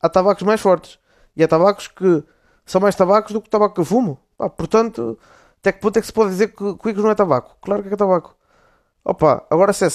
há 0.00 0.08
tabacos 0.08 0.42
mais 0.42 0.60
fortes. 0.60 0.98
E 1.36 1.44
há 1.44 1.48
tabacos 1.48 1.88
que 1.88 2.24
são 2.64 2.80
mais 2.80 2.94
tabacos 2.94 3.32
do 3.32 3.40
que 3.40 3.48
o 3.48 3.50
tabaco 3.50 3.74
que 3.74 3.80
eu 3.80 3.84
fumo. 3.84 4.18
Portanto, 4.56 5.18
até 5.58 5.72
que 5.72 5.80
ponto 5.80 5.96
é 5.98 6.00
que 6.00 6.06
se 6.06 6.12
pode 6.12 6.30
dizer 6.30 6.48
que 6.48 6.74
Quicos 6.76 7.02
não 7.02 7.10
é 7.10 7.14
tabaco? 7.14 7.56
Claro 7.60 7.82
que 7.82 7.92
é 7.92 7.96
tabaco. 7.96 8.36
Opa, 9.04 9.46
agora 9.50 9.72
se 9.72 9.86
é. 9.86 9.90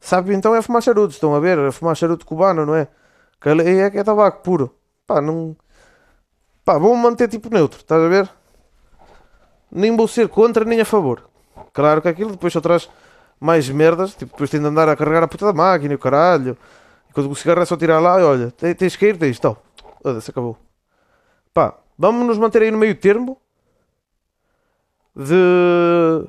Sábio 0.00 0.32
então 0.32 0.54
é 0.54 0.62
fumar 0.62 0.80
charuto, 0.80 1.12
estão 1.12 1.34
a 1.34 1.40
ver? 1.40 1.58
É 1.58 1.72
fumar 1.72 1.96
charuto 1.96 2.24
cubano, 2.24 2.64
não 2.64 2.74
é? 2.74 2.86
Que 3.40 3.48
é 3.48 3.90
que 3.90 3.98
é 3.98 4.04
tabaco 4.04 4.42
puro. 4.42 4.74
Pá, 5.06 5.20
não. 5.20 5.56
Pá, 6.64 6.78
vou 6.78 6.94
manter 6.94 7.28
tipo 7.28 7.50
neutro, 7.52 7.80
estás 7.80 8.00
a 8.00 8.08
ver? 8.08 8.30
Nem 9.70 9.96
vou 9.96 10.06
ser 10.06 10.28
contra 10.28 10.64
nem 10.64 10.80
a 10.80 10.84
favor. 10.84 11.28
Claro 11.72 12.02
que 12.02 12.08
aquilo 12.08 12.32
depois 12.32 12.52
só 12.52 12.60
traz 12.60 12.88
mais 13.40 13.68
merdas, 13.68 14.14
tipo, 14.14 14.32
depois 14.32 14.50
tem 14.50 14.60
de 14.60 14.66
andar 14.66 14.88
a 14.88 14.96
carregar 14.96 15.22
a 15.22 15.28
puta 15.28 15.46
da 15.46 15.52
máquina 15.52 15.92
e 15.92 15.96
o 15.96 15.98
caralho. 15.98 16.56
E 17.08 17.12
quando 17.12 17.30
o 17.30 17.36
cigarro 17.36 17.62
é 17.62 17.64
só 17.64 17.76
tirar 17.76 18.00
lá 18.00 18.20
e 18.20 18.24
olha, 18.24 18.50
tens 18.50 18.96
que 18.96 19.06
ir, 19.06 19.16
tens, 19.16 19.38
tal. 19.38 19.62
Foda-se, 20.02 20.30
acabou. 20.30 20.58
Pá, 21.52 21.78
vamos 21.96 22.26
nos 22.26 22.38
manter 22.38 22.62
aí 22.62 22.70
no 22.70 22.78
meio 22.78 22.94
termo 22.94 23.40
de. 25.14 26.26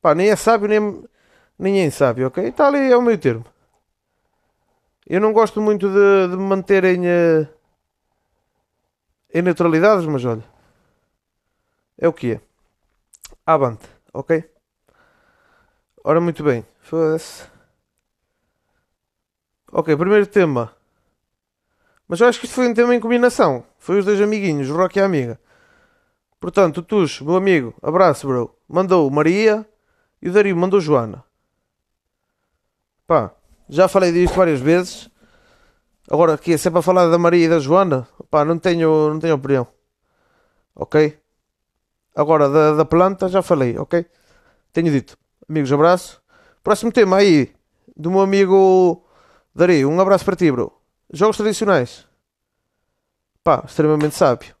Pá, 0.00 0.14
nem 0.14 0.30
é 0.30 0.36
sábio 0.36 0.68
nem, 0.68 1.04
nem 1.58 1.80
é 1.80 1.84
insábio, 1.84 2.26
ok? 2.28 2.44
Está 2.44 2.68
ali, 2.68 2.90
é 2.90 2.96
o 2.96 3.02
meio 3.02 3.18
termo. 3.18 3.44
Eu 5.06 5.20
não 5.20 5.32
gosto 5.32 5.60
muito 5.60 5.88
de, 5.88 6.28
de 6.30 6.36
me 6.36 6.44
manter 6.44 6.84
em, 6.84 7.00
uh, 7.00 7.48
em 9.34 9.42
neutralidades, 9.42 10.06
mas 10.06 10.24
olha, 10.24 10.44
é 11.98 12.08
o 12.08 12.12
que 12.12 12.32
é. 12.32 12.40
Avante, 13.44 13.86
ok? 14.12 14.44
Ora, 16.04 16.20
muito 16.20 16.42
bem. 16.42 16.66
Foda-se. 16.80 17.44
Ok, 19.72 19.96
primeiro 19.96 20.26
tema. 20.26 20.74
Mas 22.08 22.20
eu 22.20 22.26
acho 22.26 22.40
que 22.40 22.46
isto 22.46 22.54
foi 22.54 22.68
um 22.68 22.74
tema 22.74 22.94
em 22.94 23.00
combinação. 23.00 23.64
Foi 23.78 23.98
os 23.98 24.04
dois 24.04 24.20
amiguinhos, 24.20 24.68
o 24.68 24.76
Rock 24.76 24.98
e 24.98 25.02
a 25.02 25.04
amiga. 25.04 25.38
Portanto, 26.40 26.78
o 26.78 26.82
Tuxo, 26.82 27.24
meu 27.24 27.36
amigo, 27.36 27.74
abraço, 27.82 28.26
bro. 28.26 28.56
Mandou 28.68 29.08
Maria 29.10 29.64
e 30.20 30.28
o 30.28 30.32
Dario 30.32 30.56
mandou 30.56 30.80
Joana. 30.80 31.22
Pá, 33.06 33.32
já 33.68 33.86
falei 33.86 34.10
disto 34.10 34.34
várias 34.34 34.60
vezes. 34.60 35.10
Agora 36.10 36.34
aqui 36.34 36.54
é 36.54 36.56
sempre 36.56 36.80
a 36.80 36.82
falar 36.82 37.08
da 37.08 37.18
Maria 37.18 37.46
e 37.46 37.48
da 37.48 37.60
Joana. 37.60 38.08
Pá, 38.30 38.44
não 38.44 38.58
tenho, 38.58 39.10
não 39.10 39.20
tenho 39.20 39.34
opinião. 39.36 39.66
Ok? 40.74 41.16
Agora 42.14 42.48
da, 42.48 42.74
da 42.74 42.84
planta 42.84 43.28
já 43.28 43.42
falei, 43.42 43.78
ok? 43.78 44.04
Tenho 44.72 44.90
dito. 44.90 45.16
Amigos, 45.48 45.72
abraço. 45.72 46.20
Próximo 46.62 46.92
tema 46.92 47.16
aí, 47.16 47.52
do 47.96 48.10
meu 48.10 48.20
amigo 48.20 49.04
Dario. 49.54 49.88
Um 49.88 50.00
abraço 50.00 50.24
para 50.24 50.36
ti, 50.36 50.50
bro. 50.50 50.72
Jogos 51.12 51.36
tradicionais. 51.36 52.06
Pá, 53.42 53.62
extremamente 53.66 54.14
sábio. 54.14 54.54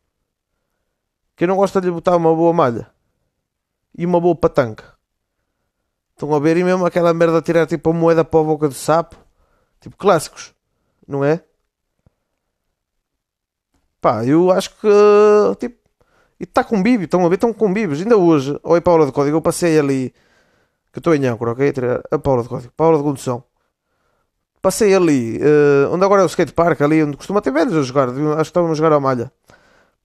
Quem 1.36 1.46
não 1.46 1.56
gosta 1.56 1.80
de 1.80 1.86
lhe 1.86 1.92
botar 1.92 2.16
uma 2.16 2.34
boa 2.34 2.52
malha 2.52 2.90
e 3.96 4.04
uma 4.04 4.20
boa 4.20 4.34
patanca. 4.34 4.94
Estão 6.10 6.34
a 6.34 6.38
ver 6.38 6.56
e 6.56 6.64
mesmo 6.64 6.84
aquela 6.84 7.14
merda 7.14 7.40
tirar 7.40 7.66
tipo 7.66 7.90
a 7.90 7.92
moeda 7.92 8.24
para 8.24 8.40
a 8.40 8.44
boca 8.44 8.68
do 8.68 8.74
sapo. 8.74 9.16
Tipo 9.80 9.96
clássicos, 9.96 10.54
não 11.08 11.24
é? 11.24 11.42
Pá, 14.00 14.24
eu 14.24 14.50
acho 14.50 14.70
que 14.76 14.88
tipo. 15.58 15.79
E 16.40 16.44
está 16.44 16.64
com 16.64 16.82
bíbio, 16.82 17.04
estão 17.04 17.24
a 17.26 17.28
ver? 17.28 17.34
Estão 17.34 17.52
com 17.52 17.70
bíbios. 17.70 18.00
Ainda 18.00 18.16
hoje, 18.16 18.58
oi 18.62 18.80
Paula 18.80 19.04
de 19.04 19.12
Código, 19.12 19.36
eu 19.36 19.42
passei 19.42 19.78
ali. 19.78 20.14
Que 20.90 20.98
estou 20.98 21.14
em 21.14 21.26
âncora, 21.26 21.52
ok? 21.52 21.72
A 22.10 22.18
Paula 22.18 22.42
de 22.42 22.48
Código, 22.48 22.72
Paula 22.74 22.96
de 22.96 23.04
condução. 23.04 23.44
Passei 24.62 24.94
ali, 24.94 25.38
uh, 25.38 25.92
onde 25.92 26.04
agora 26.04 26.22
é 26.22 26.24
o 26.24 26.28
skatepark, 26.28 26.80
ali 26.80 27.02
onde 27.02 27.16
costuma 27.16 27.42
ter 27.42 27.50
velhos 27.50 27.74
a 27.76 27.82
jogar. 27.82 28.08
Acho 28.08 28.16
que 28.16 28.40
estavam 28.42 28.70
a 28.70 28.74
jogar 28.74 28.92
a 28.94 29.00
malha. 29.00 29.30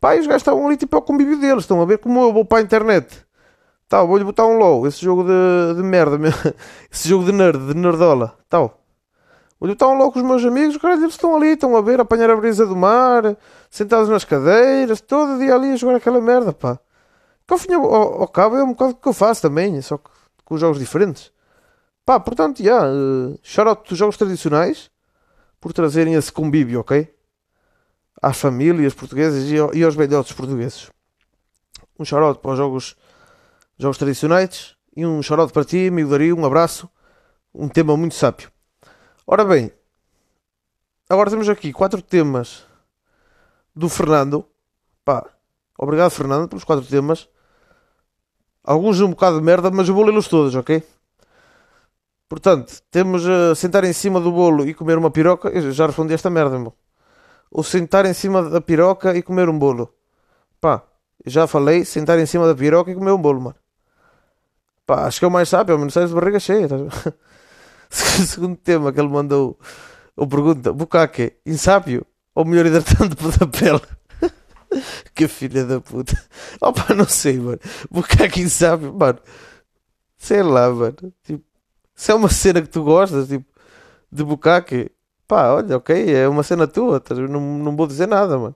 E 0.03 0.19
os 0.19 0.27
gajos 0.27 0.41
estavam 0.41 0.67
ali 0.67 0.77
tipo 0.77 0.95
ao 0.95 1.01
convívio 1.01 1.39
deles. 1.39 1.63
Estão 1.63 1.81
a 1.81 1.85
ver 1.85 1.97
como 1.99 2.21
eu 2.21 2.33
vou 2.33 2.45
para 2.45 2.59
a 2.59 2.61
internet. 2.61 3.25
Tal, 3.87 4.07
vou-lhe 4.07 4.23
botar 4.23 4.45
um 4.45 4.57
low. 4.57 4.85
Esse 4.85 5.01
jogo 5.03 5.23
de, 5.23 5.75
de 5.75 5.83
merda, 5.83 6.17
esse 6.91 7.07
jogo 7.07 7.25
de 7.25 7.31
nerd, 7.31 7.65
de 7.65 7.73
nerdola. 7.73 8.37
Tal. 8.49 8.84
Um 9.61 9.97
low 9.97 10.11
com 10.11 10.19
os 10.19 10.25
meus 10.25 10.43
amigos. 10.43 10.77
Caralho, 10.77 11.01
eles 11.01 11.13
estão 11.13 11.35
ali, 11.35 11.49
estão 11.49 11.75
a 11.75 11.81
ver, 11.81 11.99
a 11.99 12.03
apanhar 12.03 12.29
a 12.29 12.35
brisa 12.35 12.65
do 12.65 12.75
mar, 12.75 13.37
sentados 13.69 14.09
nas 14.09 14.23
cadeiras, 14.25 15.01
todo 15.01 15.39
dia 15.39 15.55
ali 15.55 15.71
a 15.71 15.75
jogar 15.75 15.95
aquela 15.95 16.21
merda, 16.21 16.53
pá. 16.53 16.79
Que 17.47 17.53
ao 17.53 17.57
fim 17.59 17.73
ao, 17.73 17.85
ao 17.85 18.27
cabo 18.27 18.57
é 18.57 18.63
um 18.63 18.69
bocado 18.69 18.95
que 18.95 19.07
eu 19.07 19.13
faço 19.13 19.41
também, 19.41 19.81
só 19.81 19.97
que 19.97 20.09
com 20.43 20.57
jogos 20.57 20.79
diferentes. 20.79 21.31
Pá, 22.05 22.19
portanto, 22.19 22.61
já, 22.61 22.85
yeah, 22.85 23.71
uh, 23.71 23.83
dos 23.87 23.97
jogos 23.97 24.17
tradicionais 24.17 24.91
por 25.59 25.73
trazerem 25.73 26.13
esse 26.13 26.31
convívio, 26.31 26.81
ok? 26.81 27.11
Às 28.21 28.37
famílias 28.37 28.93
portuguesas 28.93 29.49
e, 29.49 29.55
e 29.77 29.83
aos 29.83 29.95
velhotes 29.95 30.33
portugueses. 30.33 30.91
Um 31.99 32.05
shout 32.05 32.39
para 32.39 32.51
os 32.51 32.57
jogos, 32.57 32.95
jogos 33.77 33.97
tradicionais 33.97 34.75
e 34.95 35.05
um 35.05 35.21
shout 35.23 35.51
para 35.51 35.65
ti, 35.65 35.87
amigo 35.87 36.09
Dario, 36.09 36.37
um 36.37 36.45
abraço. 36.45 36.89
Um 37.53 37.69
tema 37.69 37.95
muito 37.97 38.15
sábio. 38.15 38.54
Ora 39.27 39.43
bem, 39.43 39.71
agora 41.09 41.31
temos 41.31 41.49
aqui 41.49 41.73
quatro 41.73 41.99
temas 41.99 42.63
do 43.75 43.89
Fernando. 43.89 44.45
Pá, 45.03 45.25
obrigado 45.79 46.11
Fernando 46.11 46.47
pelos 46.47 46.63
quatro 46.63 46.85
temas. 46.85 47.27
Alguns 48.63 49.01
um 49.01 49.09
bocado 49.09 49.39
de 49.39 49.43
merda, 49.43 49.71
mas 49.71 49.89
eu 49.89 49.95
vou 49.95 50.05
lê-los 50.05 50.27
todos, 50.27 50.53
ok? 50.55 50.83
Portanto, 52.29 52.81
temos 52.91 53.25
a 53.27 53.55
sentar 53.55 53.83
em 53.83 53.93
cima 53.93 54.19
do 54.21 54.31
bolo 54.31 54.67
e 54.67 54.75
comer 54.75 54.97
uma 54.97 55.09
piroca. 55.09 55.49
Eu 55.49 55.71
já 55.71 55.87
respondi 55.87 56.13
esta 56.13 56.29
merda, 56.29 56.55
irmão. 56.55 56.73
Ou 57.49 57.63
sentar 57.63 58.05
em 58.05 58.13
cima 58.13 58.47
da 58.47 58.61
piroca 58.61 59.15
e 59.17 59.23
comer 59.23 59.49
um 59.49 59.57
bolo. 59.57 59.91
Pá, 60.61 60.83
já 61.25 61.47
falei, 61.47 61.83
sentar 61.83 62.19
em 62.19 62.25
cima 62.27 62.45
da 62.47 62.53
piroca 62.55 62.91
e 62.91 62.95
comer 62.95 63.11
um 63.11 63.21
bolo, 63.21 63.41
mano. 63.41 63.55
Pá, 64.85 65.05
acho 65.07 65.17
que 65.19 65.25
é 65.25 65.27
o 65.27 65.31
mais 65.31 65.49
sábio, 65.49 65.73
ao 65.73 65.79
menos 65.79 65.93
sais 65.95 66.09
de 66.09 66.15
barriga 66.15 66.39
cheia. 66.39 66.67
Tá? 66.67 66.75
Segundo 68.27 68.55
tema 68.55 68.91
que 68.91 68.99
ele 68.99 69.09
mandou, 69.09 69.59
ou 70.15 70.27
pergunta: 70.27 70.73
bucaque, 70.73 71.33
insábio 71.45 72.05
ou 72.33 72.45
melhor 72.45 72.65
hidratante 72.65 73.15
da 73.39 73.47
pele? 73.47 73.81
que 75.13 75.27
filha 75.27 75.65
da 75.65 75.79
puta. 75.81 76.13
Opa, 76.61 76.93
não 76.93 77.07
sei, 77.07 77.39
mano. 77.39 77.59
Bucaque 77.89 78.41
insábio, 78.41 78.93
mano. 78.93 79.19
Sei 80.17 80.43
lá, 80.43 80.69
mano. 80.69 80.95
Tipo, 81.23 81.43
se 81.93 82.11
é 82.11 82.15
uma 82.15 82.29
cena 82.29 82.61
que 82.61 82.69
tu 82.69 82.83
gostas, 82.83 83.27
tipo, 83.27 83.45
de 84.11 84.23
bucaque, 84.23 84.91
pá, 85.27 85.53
olha, 85.53 85.77
ok, 85.77 86.13
é 86.13 86.27
uma 86.27 86.43
cena 86.43 86.67
tua, 86.67 86.99
tá? 86.99 87.15
não, 87.15 87.39
não 87.39 87.75
vou 87.75 87.87
dizer 87.87 88.07
nada, 88.07 88.37
mano. 88.37 88.55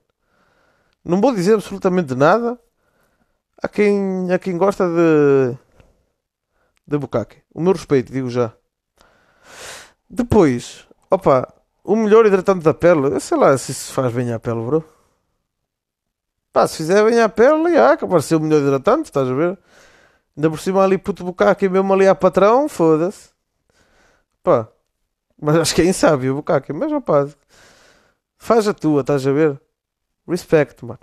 Não 1.04 1.22
vou 1.22 1.34
dizer 1.34 1.56
absolutamente 1.56 2.14
nada 2.16 2.60
a 3.62 3.68
quem, 3.68 4.32
a 4.32 4.40
quem 4.40 4.58
gosta 4.58 4.86
de, 4.88 5.58
de 6.88 6.98
bucaque. 6.98 7.38
O 7.54 7.62
meu 7.62 7.74
respeito, 7.74 8.12
digo 8.12 8.30
já. 8.30 8.54
Depois, 10.10 10.88
opa, 11.10 11.54
o 11.84 11.96
melhor 11.96 12.26
hidratante 12.26 12.64
da 12.64 12.74
pele, 12.74 13.14
eu 13.14 13.20
sei 13.20 13.38
lá 13.38 13.58
se 13.58 13.72
isso 13.72 13.94
faz 13.94 14.12
bem 14.14 14.34
à 14.34 14.40
pele, 14.40 14.62
bro. 14.66 14.84
Pá, 16.52 16.68
se 16.68 16.78
fizer 16.78 17.04
bem 17.06 17.22
à 17.22 17.30
pele, 17.30 17.74
já, 17.74 17.96
que 17.96 18.06
apareceu 18.06 18.40
o 18.40 18.42
melhor 18.42 18.62
hidratante, 18.62 19.10
estás 19.10 19.30
a 19.30 19.34
ver? 19.34 19.58
Ainda 20.36 20.50
por 20.50 20.60
cima 20.60 20.84
ali 20.84 20.98
puto 20.98 21.24
bucaque 21.24 21.70
mesmo 21.70 21.94
ali 21.94 22.08
a 22.08 22.16
patrão, 22.16 22.68
foda-se. 22.68 23.30
Pá. 24.44 24.68
Mas 25.42 25.58
acho 25.58 25.76
que 25.76 25.82
é 25.82 25.86
insábio 25.86 26.34
o 26.34 26.36
bucaque. 26.38 26.74
Mas 26.74 26.92
opá, 26.92 27.28
faz 28.38 28.68
a 28.68 28.74
tua, 28.74 29.02
estás 29.02 29.26
a 29.28 29.32
ver? 29.32 29.62
Respect, 30.28 30.84
mano. 30.84 31.00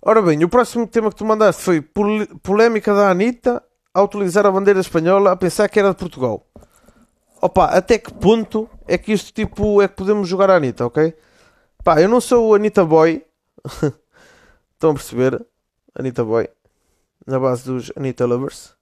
Ora 0.00 0.20
bem, 0.20 0.42
o 0.42 0.48
próximo 0.48 0.86
tema 0.86 1.10
que 1.10 1.16
tu 1.16 1.24
mandaste 1.24 1.62
foi 1.62 1.80
pol 1.80 2.26
polémica 2.42 2.92
da 2.94 3.10
Anitta 3.10 3.62
a 3.94 4.02
utilizar 4.02 4.44
a 4.46 4.50
bandeira 4.50 4.80
espanhola 4.80 5.32
a 5.32 5.36
pensar 5.36 5.68
que 5.68 5.78
era 5.78 5.90
de 5.90 5.96
Portugal. 5.96 6.46
Opa, 7.42 7.64
até 7.66 7.98
que 7.98 8.14
ponto 8.14 8.70
é 8.86 8.96
que 8.96 9.12
isto 9.12 9.32
tipo 9.32 9.82
é 9.82 9.88
que 9.88 9.96
podemos 9.96 10.28
jogar 10.28 10.48
a 10.48 10.56
Anitta, 10.56 10.86
ok? 10.86 11.12
Pá, 11.82 12.00
eu 12.00 12.08
não 12.08 12.20
sou 12.20 12.50
o 12.50 12.54
Anitta 12.54 12.84
Boy. 12.84 13.26
Estão 14.74 14.90
a 14.92 14.94
perceber? 14.94 15.44
Anitta 15.92 16.24
Boy 16.24 16.48
na 17.26 17.40
base 17.40 17.64
dos 17.64 17.92
Anitta 17.96 18.26
Lovers. 18.26 18.76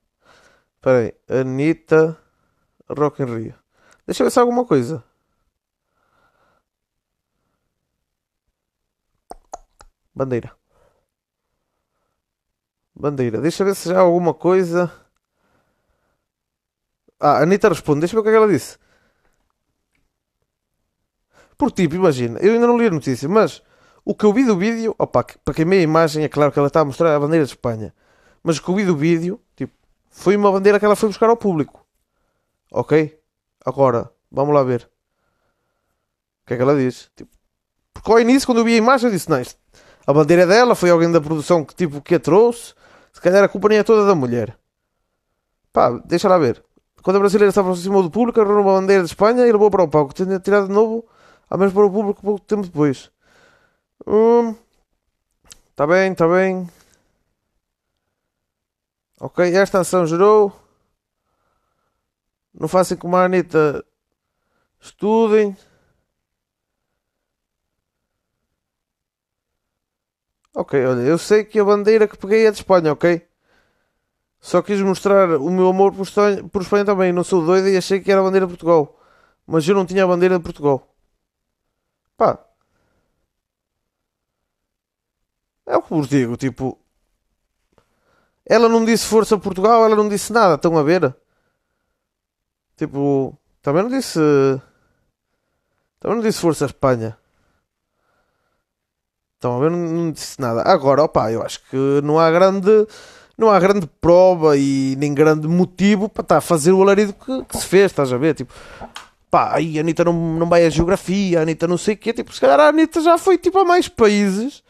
Espera 0.76 0.98
aí, 0.98 1.40
Anitta 1.40 2.18
Rock 2.88 3.22
in 3.22 3.26
Rio. 3.26 3.54
Deixa 4.06 4.22
eu 4.22 4.26
ver 4.26 4.30
se 4.30 4.38
há 4.38 4.42
alguma 4.42 4.66
coisa. 4.66 5.02
Bandeira. 10.14 10.54
Bandeira. 12.94 13.40
Deixa 13.40 13.62
eu 13.62 13.66
ver 13.68 13.74
se 13.74 13.88
já 13.88 13.98
há 13.98 14.00
alguma 14.00 14.34
coisa. 14.34 14.92
Ah, 17.20 17.38
a 17.38 17.42
Anitta 17.42 17.68
responde. 17.68 18.00
Deixa 18.00 18.16
eu 18.16 18.16
ver 18.16 18.20
o 18.20 18.22
que 18.24 18.28
é 18.30 18.32
que 18.32 18.36
ela 18.44 18.52
disse. 18.52 18.78
Por 21.56 21.70
tipo, 21.70 21.94
imagina. 21.94 22.38
Eu 22.40 22.54
ainda 22.54 22.66
não 22.66 22.78
li 22.78 22.86
a 22.86 22.90
notícia, 22.90 23.28
mas 23.28 23.62
o 24.04 24.14
que 24.14 24.24
eu 24.24 24.32
vi 24.32 24.44
do 24.44 24.56
vídeo. 24.56 24.94
Opa, 24.98 25.24
para 25.44 25.54
quem 25.54 25.64
meia 25.64 25.80
a 25.80 25.84
imagem, 25.84 26.24
é 26.24 26.28
claro 26.28 26.50
que 26.50 26.58
ela 26.58 26.68
está 26.68 26.80
a 26.80 26.84
mostrar 26.84 27.14
a 27.14 27.20
bandeira 27.20 27.44
de 27.44 27.52
Espanha 27.52 27.94
mas 28.42 28.58
que 28.58 28.70
o 28.70 28.74
vídeo 28.74 28.96
vídeo, 28.96 29.40
tipo, 29.54 29.74
foi 30.08 30.36
uma 30.36 30.50
bandeira 30.50 30.78
que 30.78 30.84
ela 30.84 30.96
foi 30.96 31.08
buscar 31.08 31.28
ao 31.28 31.36
público. 31.36 31.86
Ok? 32.72 33.18
Agora, 33.64 34.10
vamos 34.30 34.54
lá 34.54 34.62
ver. 34.62 34.90
O 36.42 36.46
que 36.46 36.54
é 36.54 36.56
que 36.56 36.62
ela 36.62 36.76
diz? 36.76 37.10
Tipo, 37.14 37.30
porque 37.92 38.10
ao 38.10 38.20
início, 38.20 38.46
quando 38.46 38.58
eu 38.58 38.64
vi 38.64 38.74
a 38.74 38.78
imagem, 38.78 39.08
eu 39.08 39.12
disse, 39.12 39.28
não, 39.28 39.40
isto, 39.40 39.58
a 40.06 40.12
bandeira 40.12 40.42
é 40.42 40.46
dela, 40.46 40.74
foi 40.74 40.90
alguém 40.90 41.10
da 41.10 41.20
produção 41.20 41.64
que 41.64 41.74
tipo 41.74 42.00
que 42.00 42.14
a 42.14 42.20
trouxe. 42.20 42.74
Se 43.12 43.20
calhar 43.20 43.42
a 43.42 43.48
culpa 43.48 43.68
nem 43.68 43.78
é 43.78 43.82
toda 43.82 44.06
da 44.06 44.14
mulher. 44.14 44.56
Pá, 45.72 45.90
deixa 46.04 46.28
lá 46.28 46.38
ver. 46.38 46.64
Quando 47.02 47.16
a 47.16 47.20
brasileira 47.20 47.52
se 47.52 47.58
aproximou 47.60 48.02
do 48.02 48.10
público, 48.10 48.40
agarrou 48.40 48.62
uma 48.62 48.80
bandeira 48.80 49.02
de 49.02 49.08
Espanha 49.08 49.46
e 49.46 49.52
levou 49.52 49.70
para 49.70 49.84
o 49.84 49.88
palco, 49.88 50.14
tendo 50.14 50.38
tirado 50.40 50.68
de 50.68 50.72
novo, 50.74 51.06
a 51.48 51.56
menos 51.56 51.72
para 51.72 51.86
o 51.86 51.90
público 51.90 52.22
pouco 52.22 52.40
tempo 52.40 52.62
depois. 52.62 53.10
Hum, 54.06 54.54
tá 55.74 55.86
bem, 55.86 56.14
tá 56.14 56.26
bem. 56.28 56.68
Ok, 59.20 59.54
esta 59.54 59.80
ação 59.80 60.06
gerou. 60.06 60.52
Não 62.54 62.68
façam 62.68 62.96
como 62.96 63.16
a 63.16 63.24
Anitta. 63.24 63.84
Estudem. 64.80 65.56
Ok, 70.54 70.84
olha, 70.84 71.00
eu 71.02 71.18
sei 71.18 71.44
que 71.44 71.58
a 71.58 71.64
bandeira 71.64 72.08
que 72.08 72.16
peguei 72.16 72.46
é 72.46 72.50
de 72.50 72.58
Espanha, 72.58 72.92
ok? 72.92 73.29
Só 74.40 74.62
quis 74.62 74.80
mostrar 74.80 75.30
o 75.36 75.50
meu 75.50 75.68
amor 75.68 75.92
por 75.92 76.02
Espanha, 76.02 76.44
por 76.48 76.62
Espanha 76.62 76.84
também. 76.84 77.12
Não 77.12 77.22
sou 77.24 77.44
doido 77.44 77.68
e 77.68 77.76
achei 77.76 78.00
que 78.00 78.10
era 78.10 78.20
a 78.20 78.24
bandeira 78.24 78.46
de 78.46 78.52
Portugal. 78.52 78.98
Mas 79.46 79.68
eu 79.68 79.74
não 79.74 79.86
tinha 79.86 80.04
a 80.04 80.06
bandeira 80.06 80.38
de 80.38 80.44
Portugal. 80.44 80.88
Pá. 82.16 82.38
É 85.66 85.76
o 85.76 85.82
que 85.82 85.90
vos 85.90 86.08
digo, 86.08 86.36
tipo. 86.36 86.78
Ela 88.46 88.68
não 88.68 88.84
disse 88.84 89.06
Força 89.06 89.38
Portugal, 89.38 89.84
ela 89.84 89.94
não 89.94 90.08
disse 90.08 90.32
nada, 90.32 90.54
estão 90.54 90.76
a 90.76 90.82
ver? 90.82 91.14
Tipo, 92.76 93.38
também 93.62 93.82
não 93.82 93.90
disse. 93.90 94.18
Também 96.00 96.16
não 96.16 96.22
disse 96.22 96.40
Força 96.40 96.64
Espanha. 96.64 97.16
Estão 99.34 99.56
a 99.56 99.60
ver? 99.60 99.70
Não, 99.70 99.78
não 99.78 100.12
disse 100.12 100.40
nada. 100.40 100.62
Agora, 100.62 101.02
opá, 101.02 101.30
eu 101.30 101.42
acho 101.42 101.62
que 101.68 101.76
não 102.02 102.18
há 102.18 102.30
grande. 102.30 102.86
Não 103.40 103.50
há 103.50 103.58
grande 103.58 103.88
prova 104.02 104.54
e 104.58 104.94
nem 104.98 105.14
grande 105.14 105.48
motivo 105.48 106.10
para 106.10 106.20
estar 106.20 106.36
a 106.36 106.40
fazer 106.42 106.72
o 106.72 106.82
alarido 106.82 107.14
que, 107.14 107.42
que 107.46 107.56
se 107.56 107.66
fez, 107.66 107.86
estás 107.86 108.12
a 108.12 108.18
ver? 108.18 108.34
Tipo, 108.34 108.52
pá, 109.30 109.56
aí 109.56 109.78
a 109.78 109.80
Anitta 109.80 110.04
não, 110.04 110.12
não 110.12 110.46
vai 110.46 110.66
a 110.66 110.68
geografia, 110.68 111.38
a 111.38 111.42
Anitta 111.42 111.66
não 111.66 111.78
sei 111.78 111.94
o 111.94 111.96
quê. 111.96 112.12
Tipo, 112.12 112.34
se 112.34 112.38
calhar 112.38 112.60
a 112.60 112.68
Anitta 112.68 113.00
já 113.00 113.16
foi 113.16 113.38
tipo 113.38 113.58
a 113.58 113.64
mais 113.64 113.88
países 113.88 114.62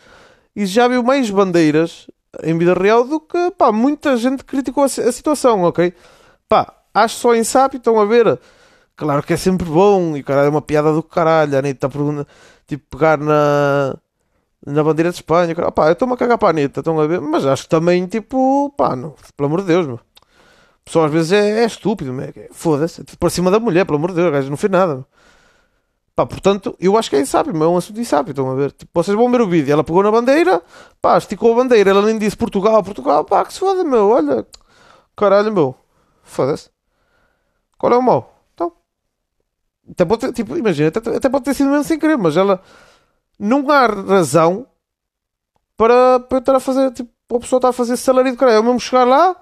e 0.54 0.64
já 0.66 0.86
viu 0.86 1.02
mais 1.02 1.28
bandeiras 1.28 2.06
em 2.44 2.56
vida 2.56 2.72
real 2.72 3.02
do 3.02 3.18
que, 3.18 3.50
pá, 3.58 3.72
muita 3.72 4.16
gente 4.16 4.44
criticou 4.44 4.84
a, 4.84 4.86
a 4.86 5.12
situação, 5.12 5.64
ok? 5.64 5.92
Pá, 6.48 6.72
acho 6.94 7.16
só 7.16 7.34
insábio, 7.34 7.78
estão 7.78 7.98
a 7.98 8.04
ver? 8.04 8.38
Claro 8.94 9.24
que 9.24 9.32
é 9.32 9.36
sempre 9.36 9.66
bom 9.66 10.16
e 10.16 10.22
caralho, 10.22 10.46
é 10.46 10.50
uma 10.50 10.62
piada 10.62 10.92
do 10.92 11.02
caralho. 11.02 11.56
A 11.56 11.58
Anitta 11.58 11.88
pergunta, 11.88 12.24
tipo, 12.68 12.84
pegar 12.96 13.18
na, 13.18 13.96
na 14.66 14.82
bandeira 14.82 15.10
de 15.10 15.16
Espanha. 15.16 15.54
Caralho, 15.54 15.72
pá, 15.72 15.88
eu 15.88 15.92
estou-me 15.92 16.14
a 16.14 16.16
cagar 16.16 16.38
para 16.38 16.48
a 16.48 16.50
Anitta, 16.50 16.80
estão 16.80 16.98
a 17.00 17.06
ver? 17.06 17.20
Mas 17.20 17.46
acho 17.46 17.64
que 17.64 17.68
também, 17.68 18.06
tipo, 18.06 18.70
pá, 18.76 18.94
não, 18.96 19.14
pelo 19.36 19.46
amor 19.46 19.60
de 19.62 19.68
Deus, 19.68 19.86
meu. 19.86 19.96
O 19.96 20.84
pessoal 20.84 21.04
às 21.06 21.12
vezes 21.12 21.32
é, 21.32 21.62
é 21.62 21.64
estúpido, 21.66 22.12
meu. 22.12 22.26
É- 22.26 22.48
foda-se, 22.52 23.00
é 23.02 23.04
tipo 23.04 23.18
para 23.18 23.30
cima 23.30 23.50
da 23.50 23.60
mulher, 23.60 23.84
pelo 23.84 23.98
amor 23.98 24.10
de 24.10 24.16
Deus, 24.16 24.32
gajo 24.32 24.50
não 24.50 24.56
fez 24.56 24.70
nada. 24.70 25.06
Pá, 26.14 26.26
portanto, 26.26 26.76
eu 26.78 26.98
acho 26.98 27.08
que 27.08 27.16
é 27.16 27.20
insábio, 27.20 27.50
é 27.62 27.68
um 27.68 27.76
assunto 27.76 28.00
insábio, 28.00 28.32
estão 28.32 28.50
a 28.50 28.54
ver? 28.54 28.72
Tipo, 28.72 28.90
vocês 28.92 29.16
vão 29.16 29.30
ver 29.30 29.40
o 29.40 29.48
vídeo, 29.48 29.72
ela 29.72 29.84
pegou 29.84 30.02
na 30.02 30.10
bandeira, 30.10 30.60
pá, 31.00 31.16
esticou 31.16 31.52
a 31.52 31.56
bandeira, 31.56 31.90
ela 31.90 32.02
nem 32.02 32.18
disse 32.18 32.36
Portugal, 32.36 32.82
Portugal, 32.82 33.24
pá, 33.24 33.44
que 33.44 33.54
se 33.54 33.60
foda, 33.60 33.82
meu, 33.84 34.10
olha, 34.10 34.46
caralho, 35.16 35.52
meu, 35.52 35.74
foda-se. 36.22 36.68
Qual 37.78 37.92
é 37.92 37.96
o 37.96 38.02
mal? 38.02 38.44
Então, 38.54 38.72
até 39.90 40.04
pode 40.04 40.20
ter, 40.20 40.32
tipo, 40.34 40.56
imagina, 40.56 40.88
até, 40.88 41.16
até 41.16 41.28
pode 41.28 41.44
ter 41.44 41.54
sido 41.54 41.70
mesmo 41.70 41.84
sem 41.84 41.98
querer, 41.98 42.18
mas 42.18 42.36
ela, 42.36 42.60
não 43.40 43.68
há 43.70 43.86
razão 43.86 44.66
para, 45.76 46.20
para 46.20 46.36
eu 46.36 46.40
estar 46.40 46.54
a 46.54 46.60
fazer, 46.60 46.92
tipo, 46.92 47.10
a 47.34 47.40
pessoa 47.40 47.58
estar 47.58 47.70
a 47.70 47.72
fazer 47.72 47.96
salário 47.96 48.30
de 48.30 48.36
caralho, 48.36 48.58
eu 48.58 48.62
mesmo 48.62 48.78
chegar 48.78 49.04
lá, 49.04 49.34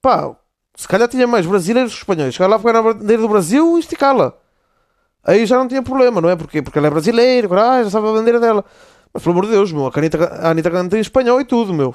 pá, 0.00 0.34
se 0.74 0.88
calhar 0.88 1.06
tinha 1.06 1.26
mais 1.26 1.44
brasileiros 1.44 1.92
que 1.92 1.98
espanhóis, 1.98 2.34
chegar 2.34 2.48
lá, 2.48 2.58
pegar 2.58 2.72
na 2.72 2.82
bandeira 2.82 3.20
do 3.20 3.28
Brasil 3.28 3.76
e 3.76 3.80
esticá-la. 3.80 4.32
Aí 5.22 5.44
já 5.44 5.58
não 5.58 5.68
tinha 5.68 5.82
problema, 5.82 6.20
não 6.20 6.30
é? 6.30 6.36
Porquê? 6.36 6.62
Porque 6.62 6.78
ela 6.78 6.86
é 6.86 6.90
brasileira, 6.90 7.46
caralho, 7.46 7.84
já 7.84 7.90
sabe 7.90 8.08
a 8.08 8.12
bandeira 8.12 8.40
dela. 8.40 8.64
Mas 9.12 9.22
pelo 9.22 9.34
amor 9.34 9.44
de 9.44 9.50
Deus, 9.50 9.70
meu, 9.70 9.86
a 9.86 9.92
Anitta, 9.94 10.24
a 10.24 10.50
Anitta 10.50 10.70
canta 10.70 10.96
em 10.96 11.00
espanhol 11.00 11.40
e 11.40 11.44
tudo, 11.44 11.74
meu. 11.74 11.94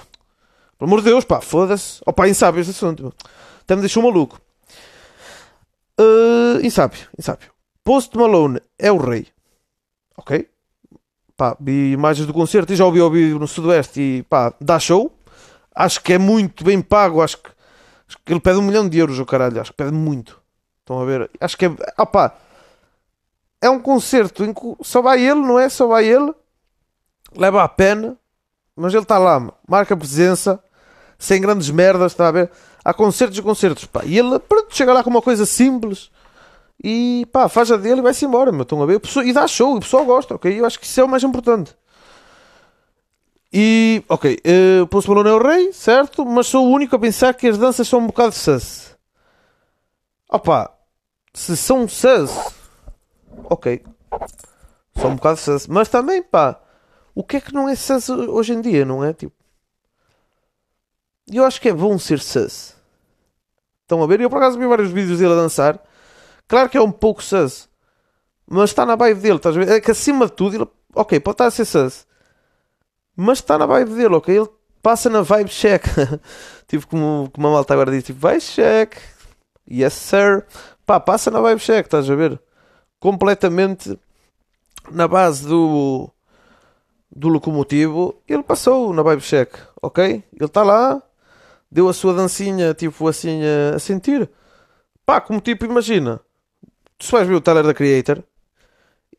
Pelo 0.78 0.90
amor 0.90 1.00
de 1.00 1.06
Deus, 1.06 1.26
pá, 1.26 1.42
foda-se. 1.42 2.02
Oh 2.06 2.14
pá, 2.14 2.28
insábio 2.28 2.62
esse 2.62 2.72
assunto, 2.72 3.02
meu. 3.02 3.14
Até 3.62 3.76
me 3.76 3.82
deixou 3.82 4.04
maluco. 4.04 4.40
Uh, 6.00 6.64
insábio, 6.64 7.08
insábio. 7.18 7.50
Post 7.84 8.16
Malone 8.16 8.62
é 8.78 8.92
o 8.92 8.98
rei. 8.98 9.28
Ok? 10.18 10.53
Pá, 11.36 11.58
vi 11.60 11.92
imagens 11.92 12.28
do 12.28 12.34
concerto 12.34 12.72
e 12.74 12.76
já 12.76 12.86
ouvi 12.86 13.00
ao 13.00 13.10
vivo 13.10 13.40
no 13.40 13.48
Sudoeste 13.48 14.00
e 14.00 14.24
pá, 14.24 14.54
dá 14.62 14.80
show. 14.80 15.12
Acho 15.76 16.02
que 16.02 16.14
é 16.14 16.18
muito 16.18 16.64
bem 16.64 16.82
pago. 16.82 17.22
Acho 17.22 17.38
que, 17.38 17.50
acho 18.08 18.18
que 18.24 18.32
ele 18.32 18.40
pede 18.40 18.60
um 18.60 18.62
milhão 18.62 18.88
de 18.88 18.98
euros, 18.98 19.20
o 19.20 19.26
caralho. 19.26 19.60
Acho 19.60 19.72
que 19.72 19.78
pede 19.78 19.92
muito. 19.92 20.40
Estão 20.82 21.00
a 21.02 21.06
ver? 21.06 21.30
Acho 21.40 21.58
que 21.58 21.66
é. 21.66 21.76
Ah 21.98 22.06
pá, 22.06 22.36
é 23.62 23.70
um 23.70 23.80
concerto 23.80 24.44
em 24.44 24.54
que 24.54 24.62
só 24.82 25.02
vai 25.02 25.22
ele, 25.22 25.40
não 25.40 25.58
é? 25.58 25.70
Só 25.70 25.88
vai 25.88 26.06
ele. 26.06 26.34
Leva 27.36 27.64
a 27.64 27.68
pena. 27.70 28.18
Mas 28.76 28.94
ele 28.94 29.04
está 29.04 29.18
lá, 29.18 29.54
marca 29.68 29.96
presença. 29.96 30.62
Sem 31.18 31.40
grandes 31.40 31.70
merdas, 31.70 32.12
está 32.12 32.28
a 32.28 32.32
ver? 32.32 32.52
Há 32.84 32.94
concertos 32.94 33.38
e 33.38 33.42
concertos, 33.42 33.86
pá. 33.86 34.02
E 34.04 34.18
ele, 34.20 34.38
pronto, 34.40 34.76
chega 34.76 34.92
lá 34.92 35.04
com 35.04 35.10
uma 35.10 35.22
coisa 35.22 35.46
simples. 35.46 36.12
E 36.84 37.26
pá, 37.32 37.48
faz 37.48 37.72
a 37.72 37.78
dele 37.78 38.00
e 38.00 38.04
vai-se 38.04 38.26
embora, 38.26 38.52
meu. 38.52 38.64
Estão 38.64 38.84
a 38.84 38.86
ver? 38.86 39.02
E 39.26 39.32
dá 39.34 39.48
show, 39.48 39.78
o 39.78 39.80
pessoal 39.80 40.04
gosta, 40.06 40.36
ok? 40.36 40.60
Eu 40.60 40.66
acho 40.66 40.80
que 40.80 40.86
isso 40.86 41.00
é 41.00 41.04
o 41.04 41.08
mais 41.08 41.24
importante. 41.24 41.74
E, 43.54 44.04
ok, 44.10 44.36
uh, 44.36 44.84
o 44.84 44.88
Post 44.88 45.08
Malone 45.08 45.30
é 45.30 45.34
o 45.34 45.42
rei, 45.42 45.72
certo? 45.72 46.26
Mas 46.26 46.48
sou 46.48 46.68
o 46.68 46.72
único 46.72 46.96
a 46.96 47.00
pensar 47.00 47.34
que 47.36 47.48
as 47.48 47.58
danças 47.58 47.88
são 47.88 48.00
um 48.00 48.08
bocado 48.08 48.34
sus. 48.34 48.98
Opa, 50.28 50.76
se 51.34 51.56
são 51.56 51.88
sus, 51.88 52.32
ok. 53.46 53.84
São 54.96 55.12
um 55.12 55.16
bocado 55.16 55.38
sus. 55.38 55.68
Mas 55.68 55.88
também, 55.88 56.22
pá, 56.22 56.60
o 57.14 57.24
que 57.24 57.38
é 57.38 57.42
que 57.42 57.54
não 57.54 57.70
é 57.70 57.76
sus 57.76 58.10
hoje 58.10 58.54
em 58.54 58.62
dia, 58.62 58.84
não 58.84 59.04
é? 59.04 59.14
Tipo, 59.14 59.36
eu 61.32 61.46
acho 61.46 61.62
que 61.62 61.70
é 61.70 61.74
bom 61.74 61.98
ser 62.00 62.20
sus. 62.20 62.76
Estão 63.84 64.02
a 64.02 64.08
ver? 64.08 64.20
Eu 64.20 64.30
por 64.30 64.38
acaso 64.38 64.58
vi 64.58 64.66
vários 64.66 64.92
vídeos 64.92 65.20
dele 65.20 65.34
a 65.34 65.38
dançar. 65.38 65.80
Claro 66.48 66.70
que 66.70 66.78
é 66.78 66.82
um 66.82 66.92
pouco 66.92 67.24
sus. 67.24 67.70
Mas 68.48 68.70
está 68.70 68.86
na 68.86 68.96
vibe 68.96 69.22
dele, 69.22 69.36
estás 69.38 69.56
a 69.56 69.60
ver? 69.60 69.70
É 69.70 69.82
que 69.82 69.92
acima 69.92 70.26
de 70.26 70.34
tudo, 70.34 70.56
ele, 70.56 70.68
ok, 70.94 71.20
pode 71.20 71.36
estar 71.36 71.46
a 71.48 71.52
ser 71.52 71.66
sus. 71.66 72.06
Mas 73.16 73.40
está 73.40 73.58
na 73.58 73.66
vibe 73.66 73.96
dele, 73.96 74.16
ok? 74.16 74.36
Ele 74.36 74.50
passa 74.82 75.10
na 75.10 75.22
vibe 75.22 75.50
check. 75.50 75.84
tipo 76.68 76.88
como, 76.88 77.30
como 77.34 77.48
a 77.48 77.52
malta 77.52 77.74
agora 77.74 77.92
diz, 77.92 78.04
tipo, 78.04 78.20
vai 78.20 78.40
check. 78.40 78.98
Yes, 79.70 79.94
sir. 79.94 80.46
Pá, 80.86 81.00
passa 81.00 81.32
na 81.32 81.42
vibe 81.42 81.60
check, 81.60 81.86
estás 81.86 82.10
a 82.10 82.16
ver? 82.16 82.40
Completamente 83.00 83.98
na 84.92 85.08
base 85.08 85.48
do 85.48 86.10
do 87.16 87.28
locomotivo, 87.28 88.16
ele 88.28 88.44
passou 88.44 88.94
na 88.94 89.04
vibe 89.04 89.22
check, 89.22 89.54
ok? 89.82 90.04
Ele 90.34 90.46
está 90.46 90.64
lá, 90.64 91.02
deu 91.72 91.88
a 91.88 91.94
sua 91.94 92.14
dancinha, 92.14 92.74
tipo 92.74 93.08
assim, 93.08 93.42
a, 93.44 93.76
a 93.76 93.80
sentir. 93.80 94.30
Pá, 95.06 95.22
como 95.22 95.40
tipo, 95.40 95.66
imagina, 95.66 96.20
tu 96.98 97.10
vais 97.12 97.28
ver 97.28 97.36
o 97.36 97.42
Tyler 97.42 97.64
da 97.64 97.74
Creator, 97.74 98.24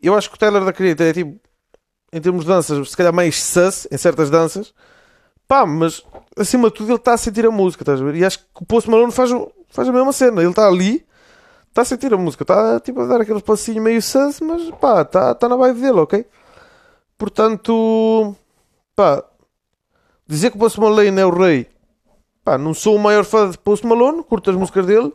eu 0.03 0.15
acho 0.15 0.29
que 0.29 0.37
o 0.37 0.39
Tyler 0.39 0.65
da 0.65 0.73
Creator 0.73 1.07
é 1.07 1.13
tipo, 1.13 1.41
em 2.13 2.21
termos 2.21 2.45
de 2.45 2.51
danças, 2.51 2.91
se 2.91 2.97
calhar 2.97 3.13
mais 3.13 3.43
sus 3.43 3.87
em 3.91 3.97
certas 3.97 4.31
danças, 4.31 4.75
pá, 5.49 5.67
mas 5.67 6.03
acima 6.37 6.69
de 6.69 6.75
tudo 6.75 6.91
ele 6.91 6.99
está 6.99 7.15
a 7.15 7.19
sentir 7.19 7.47
a 7.47 7.51
música, 7.51 7.83
estás 7.83 8.01
a 8.01 8.05
ver? 8.05 8.17
E 8.17 8.25
acho 8.25 8.39
que 8.39 8.45
o 8.61 8.67
Post 8.67 8.91
Malone 8.91 9.13
faz, 9.13 9.31
faz 9.69 9.89
a 9.89 9.93
mesma 9.93 10.13
cena, 10.13 10.41
ele 10.41 10.51
está 10.51 10.67
ali, 10.67 11.05
está 11.69 11.83
a 11.83 11.85
sentir 11.85 12.13
a 12.13 12.17
música, 12.17 12.45
está 12.45 12.79
tipo 12.81 13.01
a 13.01 13.07
dar 13.07 13.21
aqueles 13.21 13.43
passinhos 13.43 13.83
meio 13.83 14.01
sus, 14.03 14.41
mas 14.41 14.71
pá, 14.81 15.03
está 15.03 15.35
tá 15.35 15.49
na 15.49 15.57
vibe 15.57 15.81
dele, 15.81 16.01
ok? 16.01 16.27
Portanto, 17.17 18.37
pá, 18.95 19.25
dizer 20.27 20.51
que 20.51 20.57
o 20.57 20.61
Post 20.61 20.81
Malone 20.81 21.21
é 21.21 21.27
o 21.27 21.31
rei, 21.31 21.69
pá, 22.45 22.59
não 22.59 22.75
sou 22.75 22.97
o 22.97 22.99
maior 22.99 23.25
fã 23.25 23.49
de 23.49 23.59
Post 23.59 23.87
Malone, 23.87 24.23
curto 24.23 24.51
as 24.51 24.57
músicas 24.57 24.87
dele, 24.87 25.13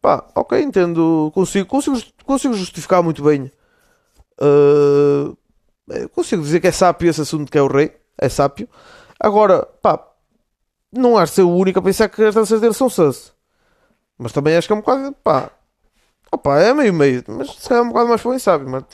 pá, 0.00 0.24
ok, 0.34 0.60
entendo, 0.60 1.30
consigo, 1.34 1.66
consigo, 1.66 2.00
consigo 2.24 2.54
justificar 2.54 3.02
muito 3.02 3.22
bem. 3.22 3.50
Uh, 4.40 5.36
consigo 6.14 6.42
dizer 6.42 6.60
que 6.60 6.68
é 6.68 6.72
sápio 6.72 7.10
esse 7.10 7.20
assunto 7.20 7.50
que 7.50 7.58
é 7.58 7.62
o 7.62 7.66
rei, 7.66 7.94
é 8.18 8.28
sápio. 8.28 8.68
Agora, 9.18 9.66
pá, 9.82 10.02
não 10.92 11.16
acho 11.18 11.34
ser 11.34 11.42
o 11.42 11.50
único 11.50 11.78
a 11.78 11.82
pensar 11.82 12.08
que 12.08 12.22
as 12.22 12.34
danças 12.34 12.60
dele 12.60 12.74
são 12.74 12.88
sus. 12.88 13.32
Mas 14.18 14.32
também 14.32 14.56
acho 14.56 14.66
que 14.66 14.72
é 14.72 14.76
um 14.76 14.80
bocado, 14.80 15.12
pá, 15.22 15.50
opá, 16.32 16.60
é 16.60 16.72
meio 16.74 16.92
meio, 16.92 17.24
mas 17.28 17.50
se 17.52 17.68
calhar 17.68 17.84
é 17.84 17.86
um 17.86 17.90
bocado 17.90 18.08
mais 18.08 18.24
o 18.24 18.38
sábio, 18.38 18.68
mas 18.68 18.84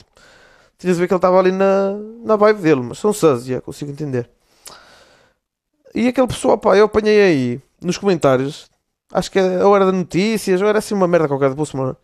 tinhas 0.77 0.95
de 0.95 1.01
ver 1.01 1.07
que 1.07 1.13
ele 1.13 1.17
estava 1.17 1.39
ali 1.39 1.51
na, 1.51 1.93
na 2.23 2.35
vibe 2.35 2.61
dele, 2.61 2.81
mas 2.81 2.99
são 2.99 3.13
sus, 3.13 3.45
já 3.45 3.61
consigo 3.61 3.91
entender. 3.91 4.29
E 5.95 6.07
aquele 6.07 6.27
pessoal, 6.27 6.57
pá, 6.57 6.77
eu 6.77 6.85
apanhei 6.85 7.21
aí 7.21 7.61
nos 7.81 7.97
comentários, 7.97 8.69
acho 9.11 9.31
que 9.31 9.39
é- 9.39 9.63
ou 9.63 9.75
era 9.75 9.85
de 9.85 9.97
notícias, 9.97 10.61
ou 10.61 10.67
era 10.67 10.79
assim 10.79 10.93
uma 10.93 11.07
merda 11.07 11.27
qualquer 11.27 11.49
de 11.49 11.55
Bolsonaro. 11.55 11.97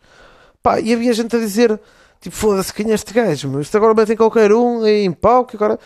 Pá, 0.62 0.80
e 0.80 0.92
havia 0.94 1.12
gente 1.12 1.36
a 1.36 1.38
dizer, 1.38 1.80
tipo, 2.20 2.34
foda-se, 2.34 2.72
quem 2.72 2.90
é 2.90 2.94
este 2.94 3.12
gajo? 3.12 3.48
Meu? 3.48 3.60
Isto 3.60 3.76
agora 3.76 3.94
metem 3.94 4.16
qualquer 4.16 4.52
um 4.52 4.86
em 4.86 5.12
pau, 5.12 5.44
que 5.44 5.56
agora. 5.56 5.78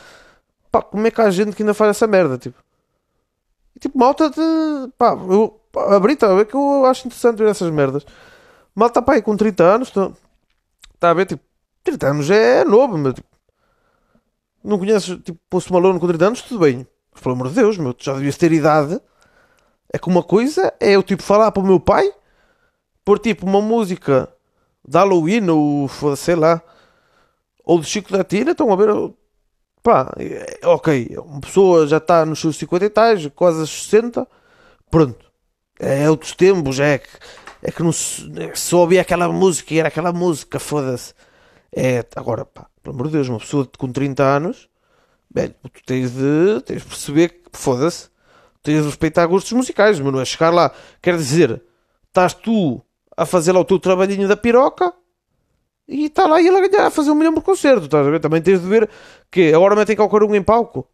Pá, 0.71 0.83
como 0.83 1.07
é 1.07 1.11
que 1.11 1.21
há 1.21 1.31
gente 1.31 1.57
que 1.57 1.63
ainda 1.63 1.75
faz 1.75 1.91
essa 1.91 2.07
merda, 2.07 2.39
tipo? 2.39 2.63
E 3.75 3.81
tipo, 3.81 3.99
malta 3.99 4.31
de. 4.31 4.93
Pá, 4.99 5.13
eu 5.13 5.61
a 5.77 5.99
ver 5.99 6.47
que 6.47 6.55
eu 6.55 6.85
acho 6.87 7.07
interessante 7.07 7.39
ver 7.39 7.49
essas 7.49 7.71
merdas. 7.71 8.05
Mal 8.75 8.89
está 8.89 9.03
para 9.03 9.15
aí 9.15 9.23
com 9.23 9.37
30 9.37 9.65
anos, 9.65 9.89
está 9.89 11.11
a 11.11 11.15
ver, 11.15 11.27
tipo, 11.27 11.43
30 11.85 12.09
anos 12.09 12.31
é 12.31 12.65
novo, 12.65 12.97
meu. 12.97 13.13
Tipo, 13.13 13.29
não 14.65 14.79
conheces, 14.79 15.19
tipo, 15.23 15.39
Post 15.49 15.73
Malone 15.73 15.99
com 16.01 16.07
30 16.07 16.27
anos, 16.27 16.43
tudo 16.43 16.61
bem. 16.61 16.87
Mas, 17.13 17.23
pelo 17.23 17.35
amor 17.35 17.49
de 17.49 17.55
Deus, 17.55 17.79
meu, 17.79 17.95
tu 17.95 18.05
já 18.05 18.15
devias 18.15 18.37
ter 18.37 18.53
idade. 18.53 19.01
É 19.93 19.99
que 19.99 20.09
uma 20.09 20.23
coisa 20.23 20.73
é 20.81 20.93
eu, 20.93 21.03
tipo, 21.03 21.23
falar 21.23 21.51
para 21.51 21.63
o 21.63 21.67
meu 21.67 21.81
pai, 21.81 22.13
por 23.05 23.19
tipo, 23.19 23.47
uma 23.47 23.61
música 23.61 24.29
de 24.87 24.97
Halloween 24.97 25.49
ou, 25.49 25.89
sei 26.17 26.35
lá, 26.35 26.63
ou 27.65 27.81
de 27.81 27.87
Chico 27.87 28.13
da 28.13 28.25
Tira, 28.25 28.53
estão 28.53 28.73
a 28.73 28.77
ver, 28.77 28.89
pá, 29.83 30.13
é, 30.19 30.67
ok, 30.67 31.17
uma 31.19 31.41
pessoa 31.41 31.87
já 31.87 31.99
está 31.99 32.25
nos 32.27 32.41
seus 32.41 32.57
50 32.57 32.85
e 32.85 32.91
tais, 32.91 33.27
quase 33.35 33.61
aos 33.61 33.85
60, 33.85 34.27
pronto. 34.91 35.27
É 35.79 36.11
outros 36.11 36.33
tempos, 36.33 36.81
é 36.81 36.99
que, 36.99 37.09
é 37.63 37.71
que 37.71 37.83
não 37.83 37.93
se 37.93 38.75
ouvia 38.75 39.01
aquela 39.01 39.29
música 39.29 39.73
e 39.73 39.79
era 39.79 39.89
aquela 39.89 40.13
música, 40.13 40.59
foda-se. 40.59 41.15
É, 41.73 42.05
agora, 42.17 42.45
pá, 42.45 42.67
pelo 42.83 42.95
amor 42.95 43.07
de 43.07 43.13
Deus, 43.15 43.29
uma 43.29 43.39
pessoa 43.39 43.69
com 43.79 43.93
30 43.93 44.23
anos, 44.23 44.69
bem, 45.31 45.55
tu 45.63 45.71
tens 45.87 46.11
de, 46.11 46.61
tens 46.65 46.83
de 46.83 46.89
perceber 46.89 47.29
que, 47.29 47.59
foda-se, 47.59 48.11
tens 48.63 48.81
de 48.83 48.87
respeitar 48.87 49.27
gostos 49.27 49.53
musicais, 49.53 50.01
mas 50.01 50.13
não 50.13 50.21
é 50.21 50.25
chegar 50.25 50.51
lá, 50.51 50.73
quer 51.03 51.17
dizer, 51.17 51.63
estás 52.07 52.35
tu 52.35 52.83
a 53.17 53.27
fazer 53.27 53.53
lá 53.53 53.61
o 53.61 53.65
teu 53.65 53.79
trabalhinho 53.79 54.29
da 54.29 54.37
piroca 54.37 54.93
e 55.87 56.07
está 56.07 56.27
lá 56.27 56.41
ele 56.41 56.57
a 56.57 56.69
ganhar, 56.69 56.87
a 56.87 56.91
fazer 56.91 57.11
um 57.11 57.15
milhão 57.15 57.35
concerto, 57.35 57.85
estás 57.85 58.07
a 58.07 58.11
ver? 58.11 58.21
Também 58.21 58.43
tens 58.43 58.61
de 58.61 58.67
ver 58.67 58.89
que 59.31 59.53
agora 59.53 59.75
metem 59.75 59.97
qualquer 59.97 60.23
um 60.23 60.35
em 60.35 60.43
palco, 60.43 60.89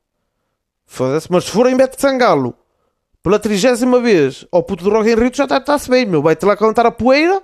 foda-se, 0.87 1.31
mas 1.31 1.45
se 1.45 1.51
for 1.51 1.67
em 1.67 1.77
Beto 1.77 1.97
de 1.97 2.03
Sangalo, 2.03 2.55
pela 3.23 3.39
trigésima 3.39 4.01
vez, 4.01 4.47
ao 4.53 4.63
puto 4.63 4.85
do 4.85 4.91
Rock 4.91 5.11
in 5.11 5.15
Rio, 5.15 5.31
já 5.33 5.45
está-se 5.45 5.89
bem, 5.91 6.07
meu, 6.07 6.23
vai-te 6.23 6.45
lá 6.45 6.57
cantar 6.57 6.87
a 6.87 6.91
poeira 6.91 7.43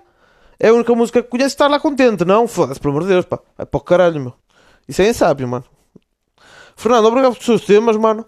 é 0.61 0.69
a 0.69 0.75
única 0.75 0.95
música 0.95 1.23
que 1.23 1.29
conheço 1.31 1.55
e 1.55 1.55
está 1.55 1.67
lá 1.67 1.81
contente. 1.81 2.23
Não, 2.23 2.47
foda-se, 2.47 2.79
pelo 2.79 2.93
amor 2.93 3.05
de 3.05 3.09
Deus, 3.09 3.25
pá. 3.25 3.41
É 3.57 3.65
para 3.65 3.79
o 3.79 3.81
caralho, 3.81 4.21
meu. 4.21 4.35
Isso 4.87 5.01
é 5.01 5.09
insábio, 5.09 5.49
mano. 5.49 5.65
Fernando, 6.77 7.07
obrigado 7.07 7.33
pelos 7.33 7.47
seus 7.47 7.65
temas, 7.65 7.97
mano. 7.97 8.27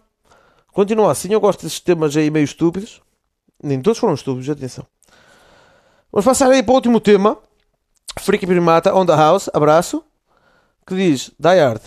Continua 0.72 1.12
assim, 1.12 1.32
eu 1.32 1.40
gosto 1.40 1.62
desses 1.62 1.80
temas 1.80 2.16
aí 2.16 2.30
meio 2.30 2.44
estúpidos. 2.44 3.02
Nem 3.62 3.80
todos 3.80 3.98
foram 3.98 4.14
estúpidos, 4.14 4.48
atenção. 4.48 4.87
Vamos 6.11 6.24
passar 6.24 6.50
aí 6.50 6.62
para 6.62 6.72
o 6.72 6.76
último 6.76 6.98
tema. 6.98 7.38
Freaky 8.18 8.46
Primata, 8.46 8.94
On 8.94 9.04
The 9.04 9.14
House, 9.14 9.50
abraço. 9.52 10.02
Que 10.87 10.94
diz, 10.94 11.30
Die 11.38 11.61
Hard. 11.61 11.82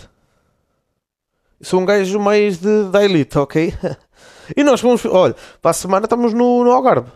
Sou 1.60 1.80
um 1.80 1.84
gajo 1.84 2.20
mais 2.20 2.58
de, 2.58 2.84
da 2.90 3.04
elite, 3.04 3.38
ok? 3.38 3.74
e 4.56 4.62
nós 4.62 4.80
vamos, 4.80 5.04
olha, 5.04 5.34
para 5.60 5.70
a 5.72 5.74
semana 5.74 6.06
estamos 6.06 6.32
no, 6.32 6.64
no 6.64 6.70
Algarve. 6.70 7.10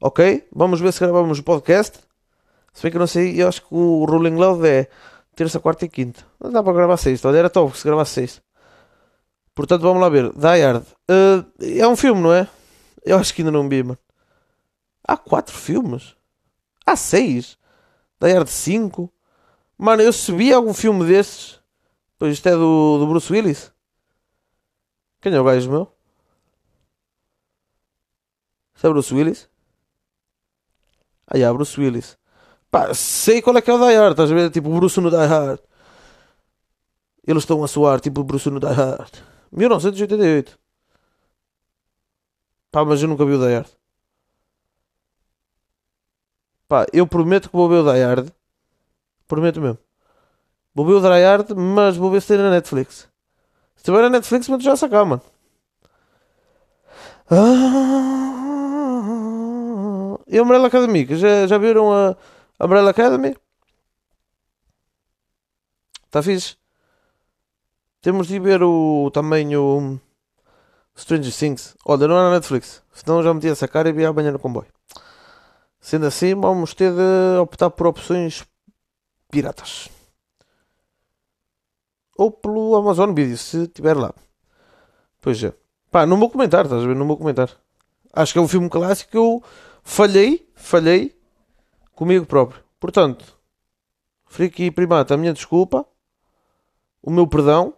Ok? 0.00 0.46
Vamos 0.54 0.80
ver 0.80 0.92
se 0.92 1.00
gravamos 1.00 1.38
o 1.38 1.42
podcast. 1.42 1.98
Se 2.72 2.82
bem 2.82 2.90
que 2.90 2.96
eu 2.96 3.00
não 3.00 3.06
sei, 3.06 3.40
eu 3.40 3.48
acho 3.48 3.62
que 3.62 3.68
o 3.70 4.04
Rolling 4.04 4.36
Loud 4.36 4.66
é 4.66 4.88
terça, 5.34 5.60
quarta 5.60 5.84
e 5.84 5.88
quinta. 5.88 6.24
Não 6.40 6.50
dá 6.50 6.62
para 6.62 6.72
gravar 6.72 6.96
sexta. 6.96 7.28
Olha, 7.28 7.38
era 7.38 7.50
top 7.50 7.78
se 7.78 7.84
gravasse 7.84 8.12
sexta. 8.12 8.45
Portanto, 9.56 9.80
vamos 9.80 10.02
lá 10.02 10.10
ver. 10.10 10.30
Die 10.34 10.62
Hard. 10.62 10.84
Uh, 11.10 11.50
é 11.78 11.88
um 11.88 11.96
filme, 11.96 12.20
não 12.20 12.32
é? 12.32 12.46
Eu 13.02 13.16
acho 13.16 13.34
que 13.34 13.40
ainda 13.40 13.50
não 13.50 13.66
vi, 13.66 13.82
mano. 13.82 13.98
Há 15.02 15.16
quatro 15.16 15.56
filmes? 15.56 16.14
Há 16.84 16.94
seis? 16.94 17.58
Die 18.20 18.32
Hard 18.32 18.48
5? 18.48 19.10
Mano, 19.78 20.02
eu 20.02 20.12
subi 20.12 20.52
algum 20.52 20.74
filme 20.74 21.06
desses. 21.06 21.58
Pois 22.18 22.34
isto 22.34 22.46
é 22.46 22.52
do, 22.52 22.98
do 22.98 23.06
Bruce 23.06 23.32
Willis. 23.32 23.72
Quem 25.22 25.32
é 25.32 25.40
o 25.40 25.44
gajo 25.44 25.70
meu? 25.70 25.92
Isto 28.74 28.86
é 28.86 28.90
Bruce 28.90 29.14
Willis? 29.14 29.48
Ah, 31.26 31.38
yeah, 31.38 31.56
Bruce 31.56 31.80
Willis. 31.80 32.18
Pá, 32.70 32.92
sei 32.92 33.40
qual 33.40 33.56
é 33.56 33.62
que 33.62 33.70
é 33.70 33.74
o 33.74 33.78
Die 33.78 33.96
Hard, 33.96 34.12
estás 34.12 34.30
a 34.30 34.34
ver? 34.34 34.50
Tipo 34.50 34.68
Bruce 34.68 35.00
no 35.00 35.10
Die 35.10 35.16
Hard. 35.16 35.60
Eles 37.26 37.42
estão 37.42 37.64
a 37.64 37.68
soar 37.68 38.00
tipo 38.00 38.22
Bruce 38.22 38.50
no 38.50 38.60
Die 38.60 38.66
Hard. 38.66 39.35
1988. 39.52 40.58
Pá, 42.70 42.84
mas 42.84 43.02
eu 43.02 43.08
nunca 43.08 43.24
vi 43.24 43.32
o 43.32 43.38
Die 43.38 43.54
Hard. 43.54 43.68
Pá, 46.68 46.86
eu 46.92 47.06
prometo 47.06 47.48
que 47.48 47.56
vou 47.56 47.68
ver 47.68 47.76
o 47.76 47.92
Die 47.92 48.02
Hard. 48.02 48.30
Prometo 49.26 49.60
mesmo. 49.60 49.78
Vou 50.74 50.84
ver 50.86 50.94
o 50.94 51.00
Die 51.00 51.24
Hard, 51.24 51.50
mas 51.56 51.96
vou 51.96 52.10
ver 52.10 52.20
se 52.20 52.28
tem 52.28 52.38
na 52.38 52.50
Netflix. 52.50 53.08
Se 53.76 53.84
tiver 53.84 54.02
na 54.02 54.10
Netflix, 54.10 54.48
mas 54.48 54.62
já 54.62 54.76
sacar, 54.76 55.04
mano. 55.06 55.22
Ah, 57.30 58.56
e 60.26 60.38
a 60.38 60.42
Umbrella 60.42 60.68
Academy, 60.68 61.06
já, 61.16 61.46
já 61.46 61.58
viram 61.58 61.92
a 61.92 62.16
Umbrella 62.60 62.90
Academy. 62.90 63.36
Está 66.04 66.22
fixe. 66.22 66.56
Temos 68.06 68.28
de 68.28 68.38
ver 68.38 68.62
o, 68.62 69.10
também 69.12 69.56
o 69.56 69.98
Stranger 70.96 71.36
Things. 71.36 71.76
Olha, 71.84 72.06
não 72.06 72.16
é 72.16 72.20
na 72.20 72.30
Netflix. 72.34 72.80
Senão 72.94 73.20
já 73.20 73.34
metia 73.34 73.50
essa 73.50 73.66
cara 73.66 73.88
e 73.88 73.92
via 73.92 74.08
amanhã 74.10 74.30
no 74.30 74.38
comboio. 74.38 74.68
Sendo 75.80 76.06
assim, 76.06 76.32
vamos 76.32 76.72
ter 76.72 76.92
de 76.92 77.40
optar 77.40 77.68
por 77.68 77.88
opções 77.88 78.46
piratas. 79.28 79.88
Ou 82.16 82.30
pelo 82.30 82.76
Amazon 82.76 83.12
Video, 83.12 83.36
se 83.36 83.66
tiver 83.66 83.96
lá. 83.96 84.14
Pois 85.20 85.42
é. 85.42 85.52
Pá, 85.90 86.06
não 86.06 86.20
vou 86.20 86.30
comentar, 86.30 86.64
estás 86.64 86.84
a 86.84 86.86
ver? 86.86 86.94
Não 86.94 87.08
vou 87.08 87.16
comentar. 87.16 87.50
Acho 88.12 88.32
que 88.32 88.38
é 88.38 88.42
um 88.42 88.46
filme 88.46 88.70
clássico 88.70 89.10
que 89.10 89.18
eu 89.18 89.42
falhei, 89.82 90.48
falhei 90.54 91.18
comigo 91.92 92.24
próprio. 92.24 92.62
Portanto, 92.78 93.36
Friki 94.26 94.70
Primata, 94.70 95.14
a 95.14 95.16
minha 95.16 95.32
desculpa, 95.32 95.84
o 97.02 97.10
meu 97.10 97.26
perdão. 97.26 97.74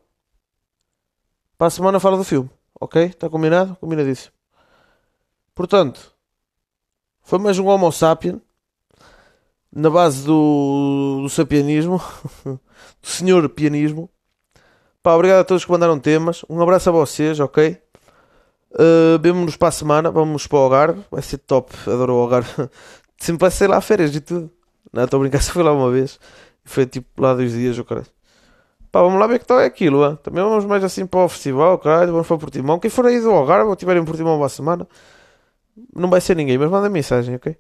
Para 1.58 1.66
a 1.66 1.70
semana 1.70 1.98
fala 1.98 2.16
do 2.16 2.22
filme, 2.22 2.48
ok? 2.80 3.06
Está 3.06 3.28
combinado? 3.28 3.76
Combinadíssimo. 3.80 4.32
Portanto, 5.52 6.14
foi 7.20 7.40
mais 7.40 7.58
um 7.58 7.66
Homo 7.66 7.90
sapien 7.90 8.40
na 9.72 9.90
base 9.90 10.24
do, 10.24 11.22
do 11.22 11.28
sapianismo, 11.28 12.00
do 12.46 12.60
senhor 13.02 13.48
pianismo. 13.48 14.08
Pá, 15.02 15.14
obrigado 15.14 15.40
a 15.40 15.44
todos 15.44 15.64
que 15.64 15.70
mandaram 15.72 15.98
temas. 15.98 16.44
Um 16.48 16.62
abraço 16.62 16.90
a 16.90 16.92
vocês, 16.92 17.40
ok? 17.40 17.76
Uh, 18.70 19.18
Vemo-nos 19.20 19.56
para 19.56 19.68
a 19.68 19.72
semana. 19.72 20.12
Vamos 20.12 20.46
para 20.46 20.58
o 20.58 20.62
Algarve. 20.62 21.04
Vai 21.10 21.22
ser 21.22 21.38
top. 21.38 21.74
Adoro 21.88 22.14
o 22.14 22.20
Algarve. 22.20 22.70
Sempre 23.18 23.40
passei 23.40 23.66
lá 23.66 23.80
férias 23.80 24.14
e 24.14 24.20
tudo. 24.20 24.48
Não, 24.92 25.02
estou 25.02 25.18
a 25.18 25.20
brincar, 25.22 25.42
só 25.42 25.52
fui 25.52 25.64
lá 25.64 25.72
uma 25.72 25.90
vez. 25.90 26.20
Foi 26.64 26.86
tipo 26.86 27.20
lá 27.20 27.34
dois 27.34 27.52
dias, 27.52 27.76
o 27.78 27.84
caralho. 27.84 28.06
Pá, 28.98 29.02
vamos 29.02 29.20
lá 29.20 29.28
ver 29.28 29.38
que 29.38 29.44
tal 29.44 29.60
é 29.60 29.64
aquilo, 29.66 30.04
hein? 30.04 30.18
Também 30.24 30.42
vamos 30.42 30.64
mais 30.64 30.82
assim 30.82 31.06
para 31.06 31.20
o 31.20 31.28
festival, 31.28 31.78
caralho. 31.78 32.10
Vamos 32.10 32.26
para 32.26 32.36
Portimão. 32.36 32.80
Quem 32.80 32.90
for 32.90 33.06
aí 33.06 33.20
do 33.20 33.30
Algarve 33.30 33.68
ou 33.68 33.76
tiverem 33.76 34.04
Portimão 34.04 34.40
para 34.40 34.48
semana, 34.48 34.88
não 35.94 36.10
vai 36.10 36.20
ser 36.20 36.34
ninguém, 36.34 36.58
mas 36.58 36.68
manda 36.68 36.88
mensagem, 36.88 37.36
ok? 37.36 37.56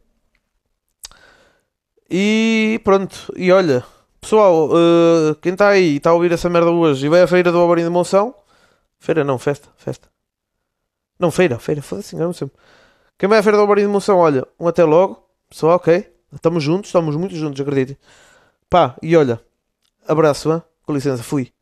E 2.10 2.80
pronto. 2.82 3.32
E 3.36 3.52
olha, 3.52 3.84
pessoal, 4.20 4.68
uh, 4.70 5.36
quem 5.40 5.52
está 5.52 5.68
aí 5.68 5.92
e 5.92 5.96
está 5.98 6.10
a 6.10 6.14
ouvir 6.14 6.32
essa 6.32 6.50
merda 6.50 6.72
hoje 6.72 7.06
e 7.06 7.08
vai 7.08 7.22
à 7.22 7.26
feira 7.28 7.52
do 7.52 7.58
Alvarinho 7.58 7.86
de 7.86 7.92
Monção. 7.92 8.34
Feira 8.98 9.22
não, 9.22 9.38
festa, 9.38 9.68
festa. 9.76 10.08
Não, 11.20 11.30
feira, 11.30 11.56
feira, 11.60 11.80
foda-se, 11.82 12.16
engano 12.16 12.34
sempre. 12.34 12.56
Quem 13.16 13.28
vai 13.28 13.38
à 13.38 13.42
feira 13.44 13.58
do 13.58 13.60
Alvarinho 13.60 13.86
de 13.86 13.92
Monção, 13.92 14.18
olha, 14.18 14.44
um 14.58 14.66
até 14.66 14.82
logo. 14.82 15.24
Pessoal, 15.48 15.76
ok. 15.76 16.04
Estamos 16.34 16.64
juntos, 16.64 16.88
estamos 16.88 17.14
muito 17.14 17.36
juntos, 17.36 17.60
acreditem. 17.60 17.96
Pá, 18.68 18.96
e 19.00 19.16
olha, 19.16 19.40
abraço, 20.08 20.52
hein? 20.52 20.62
Com 20.88 20.94
licença, 20.94 21.22
fui. 21.22 21.52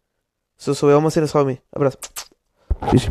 Se 0.57 0.71
eu 0.71 0.75
sou 0.75 0.89
eu, 0.89 0.99
uma 0.99 1.11
cena 1.11 1.27
só 1.27 1.41
a 1.41 1.45
mim. 1.45 1.59
Abraço. 1.73 1.99
Beijo. 2.93 3.11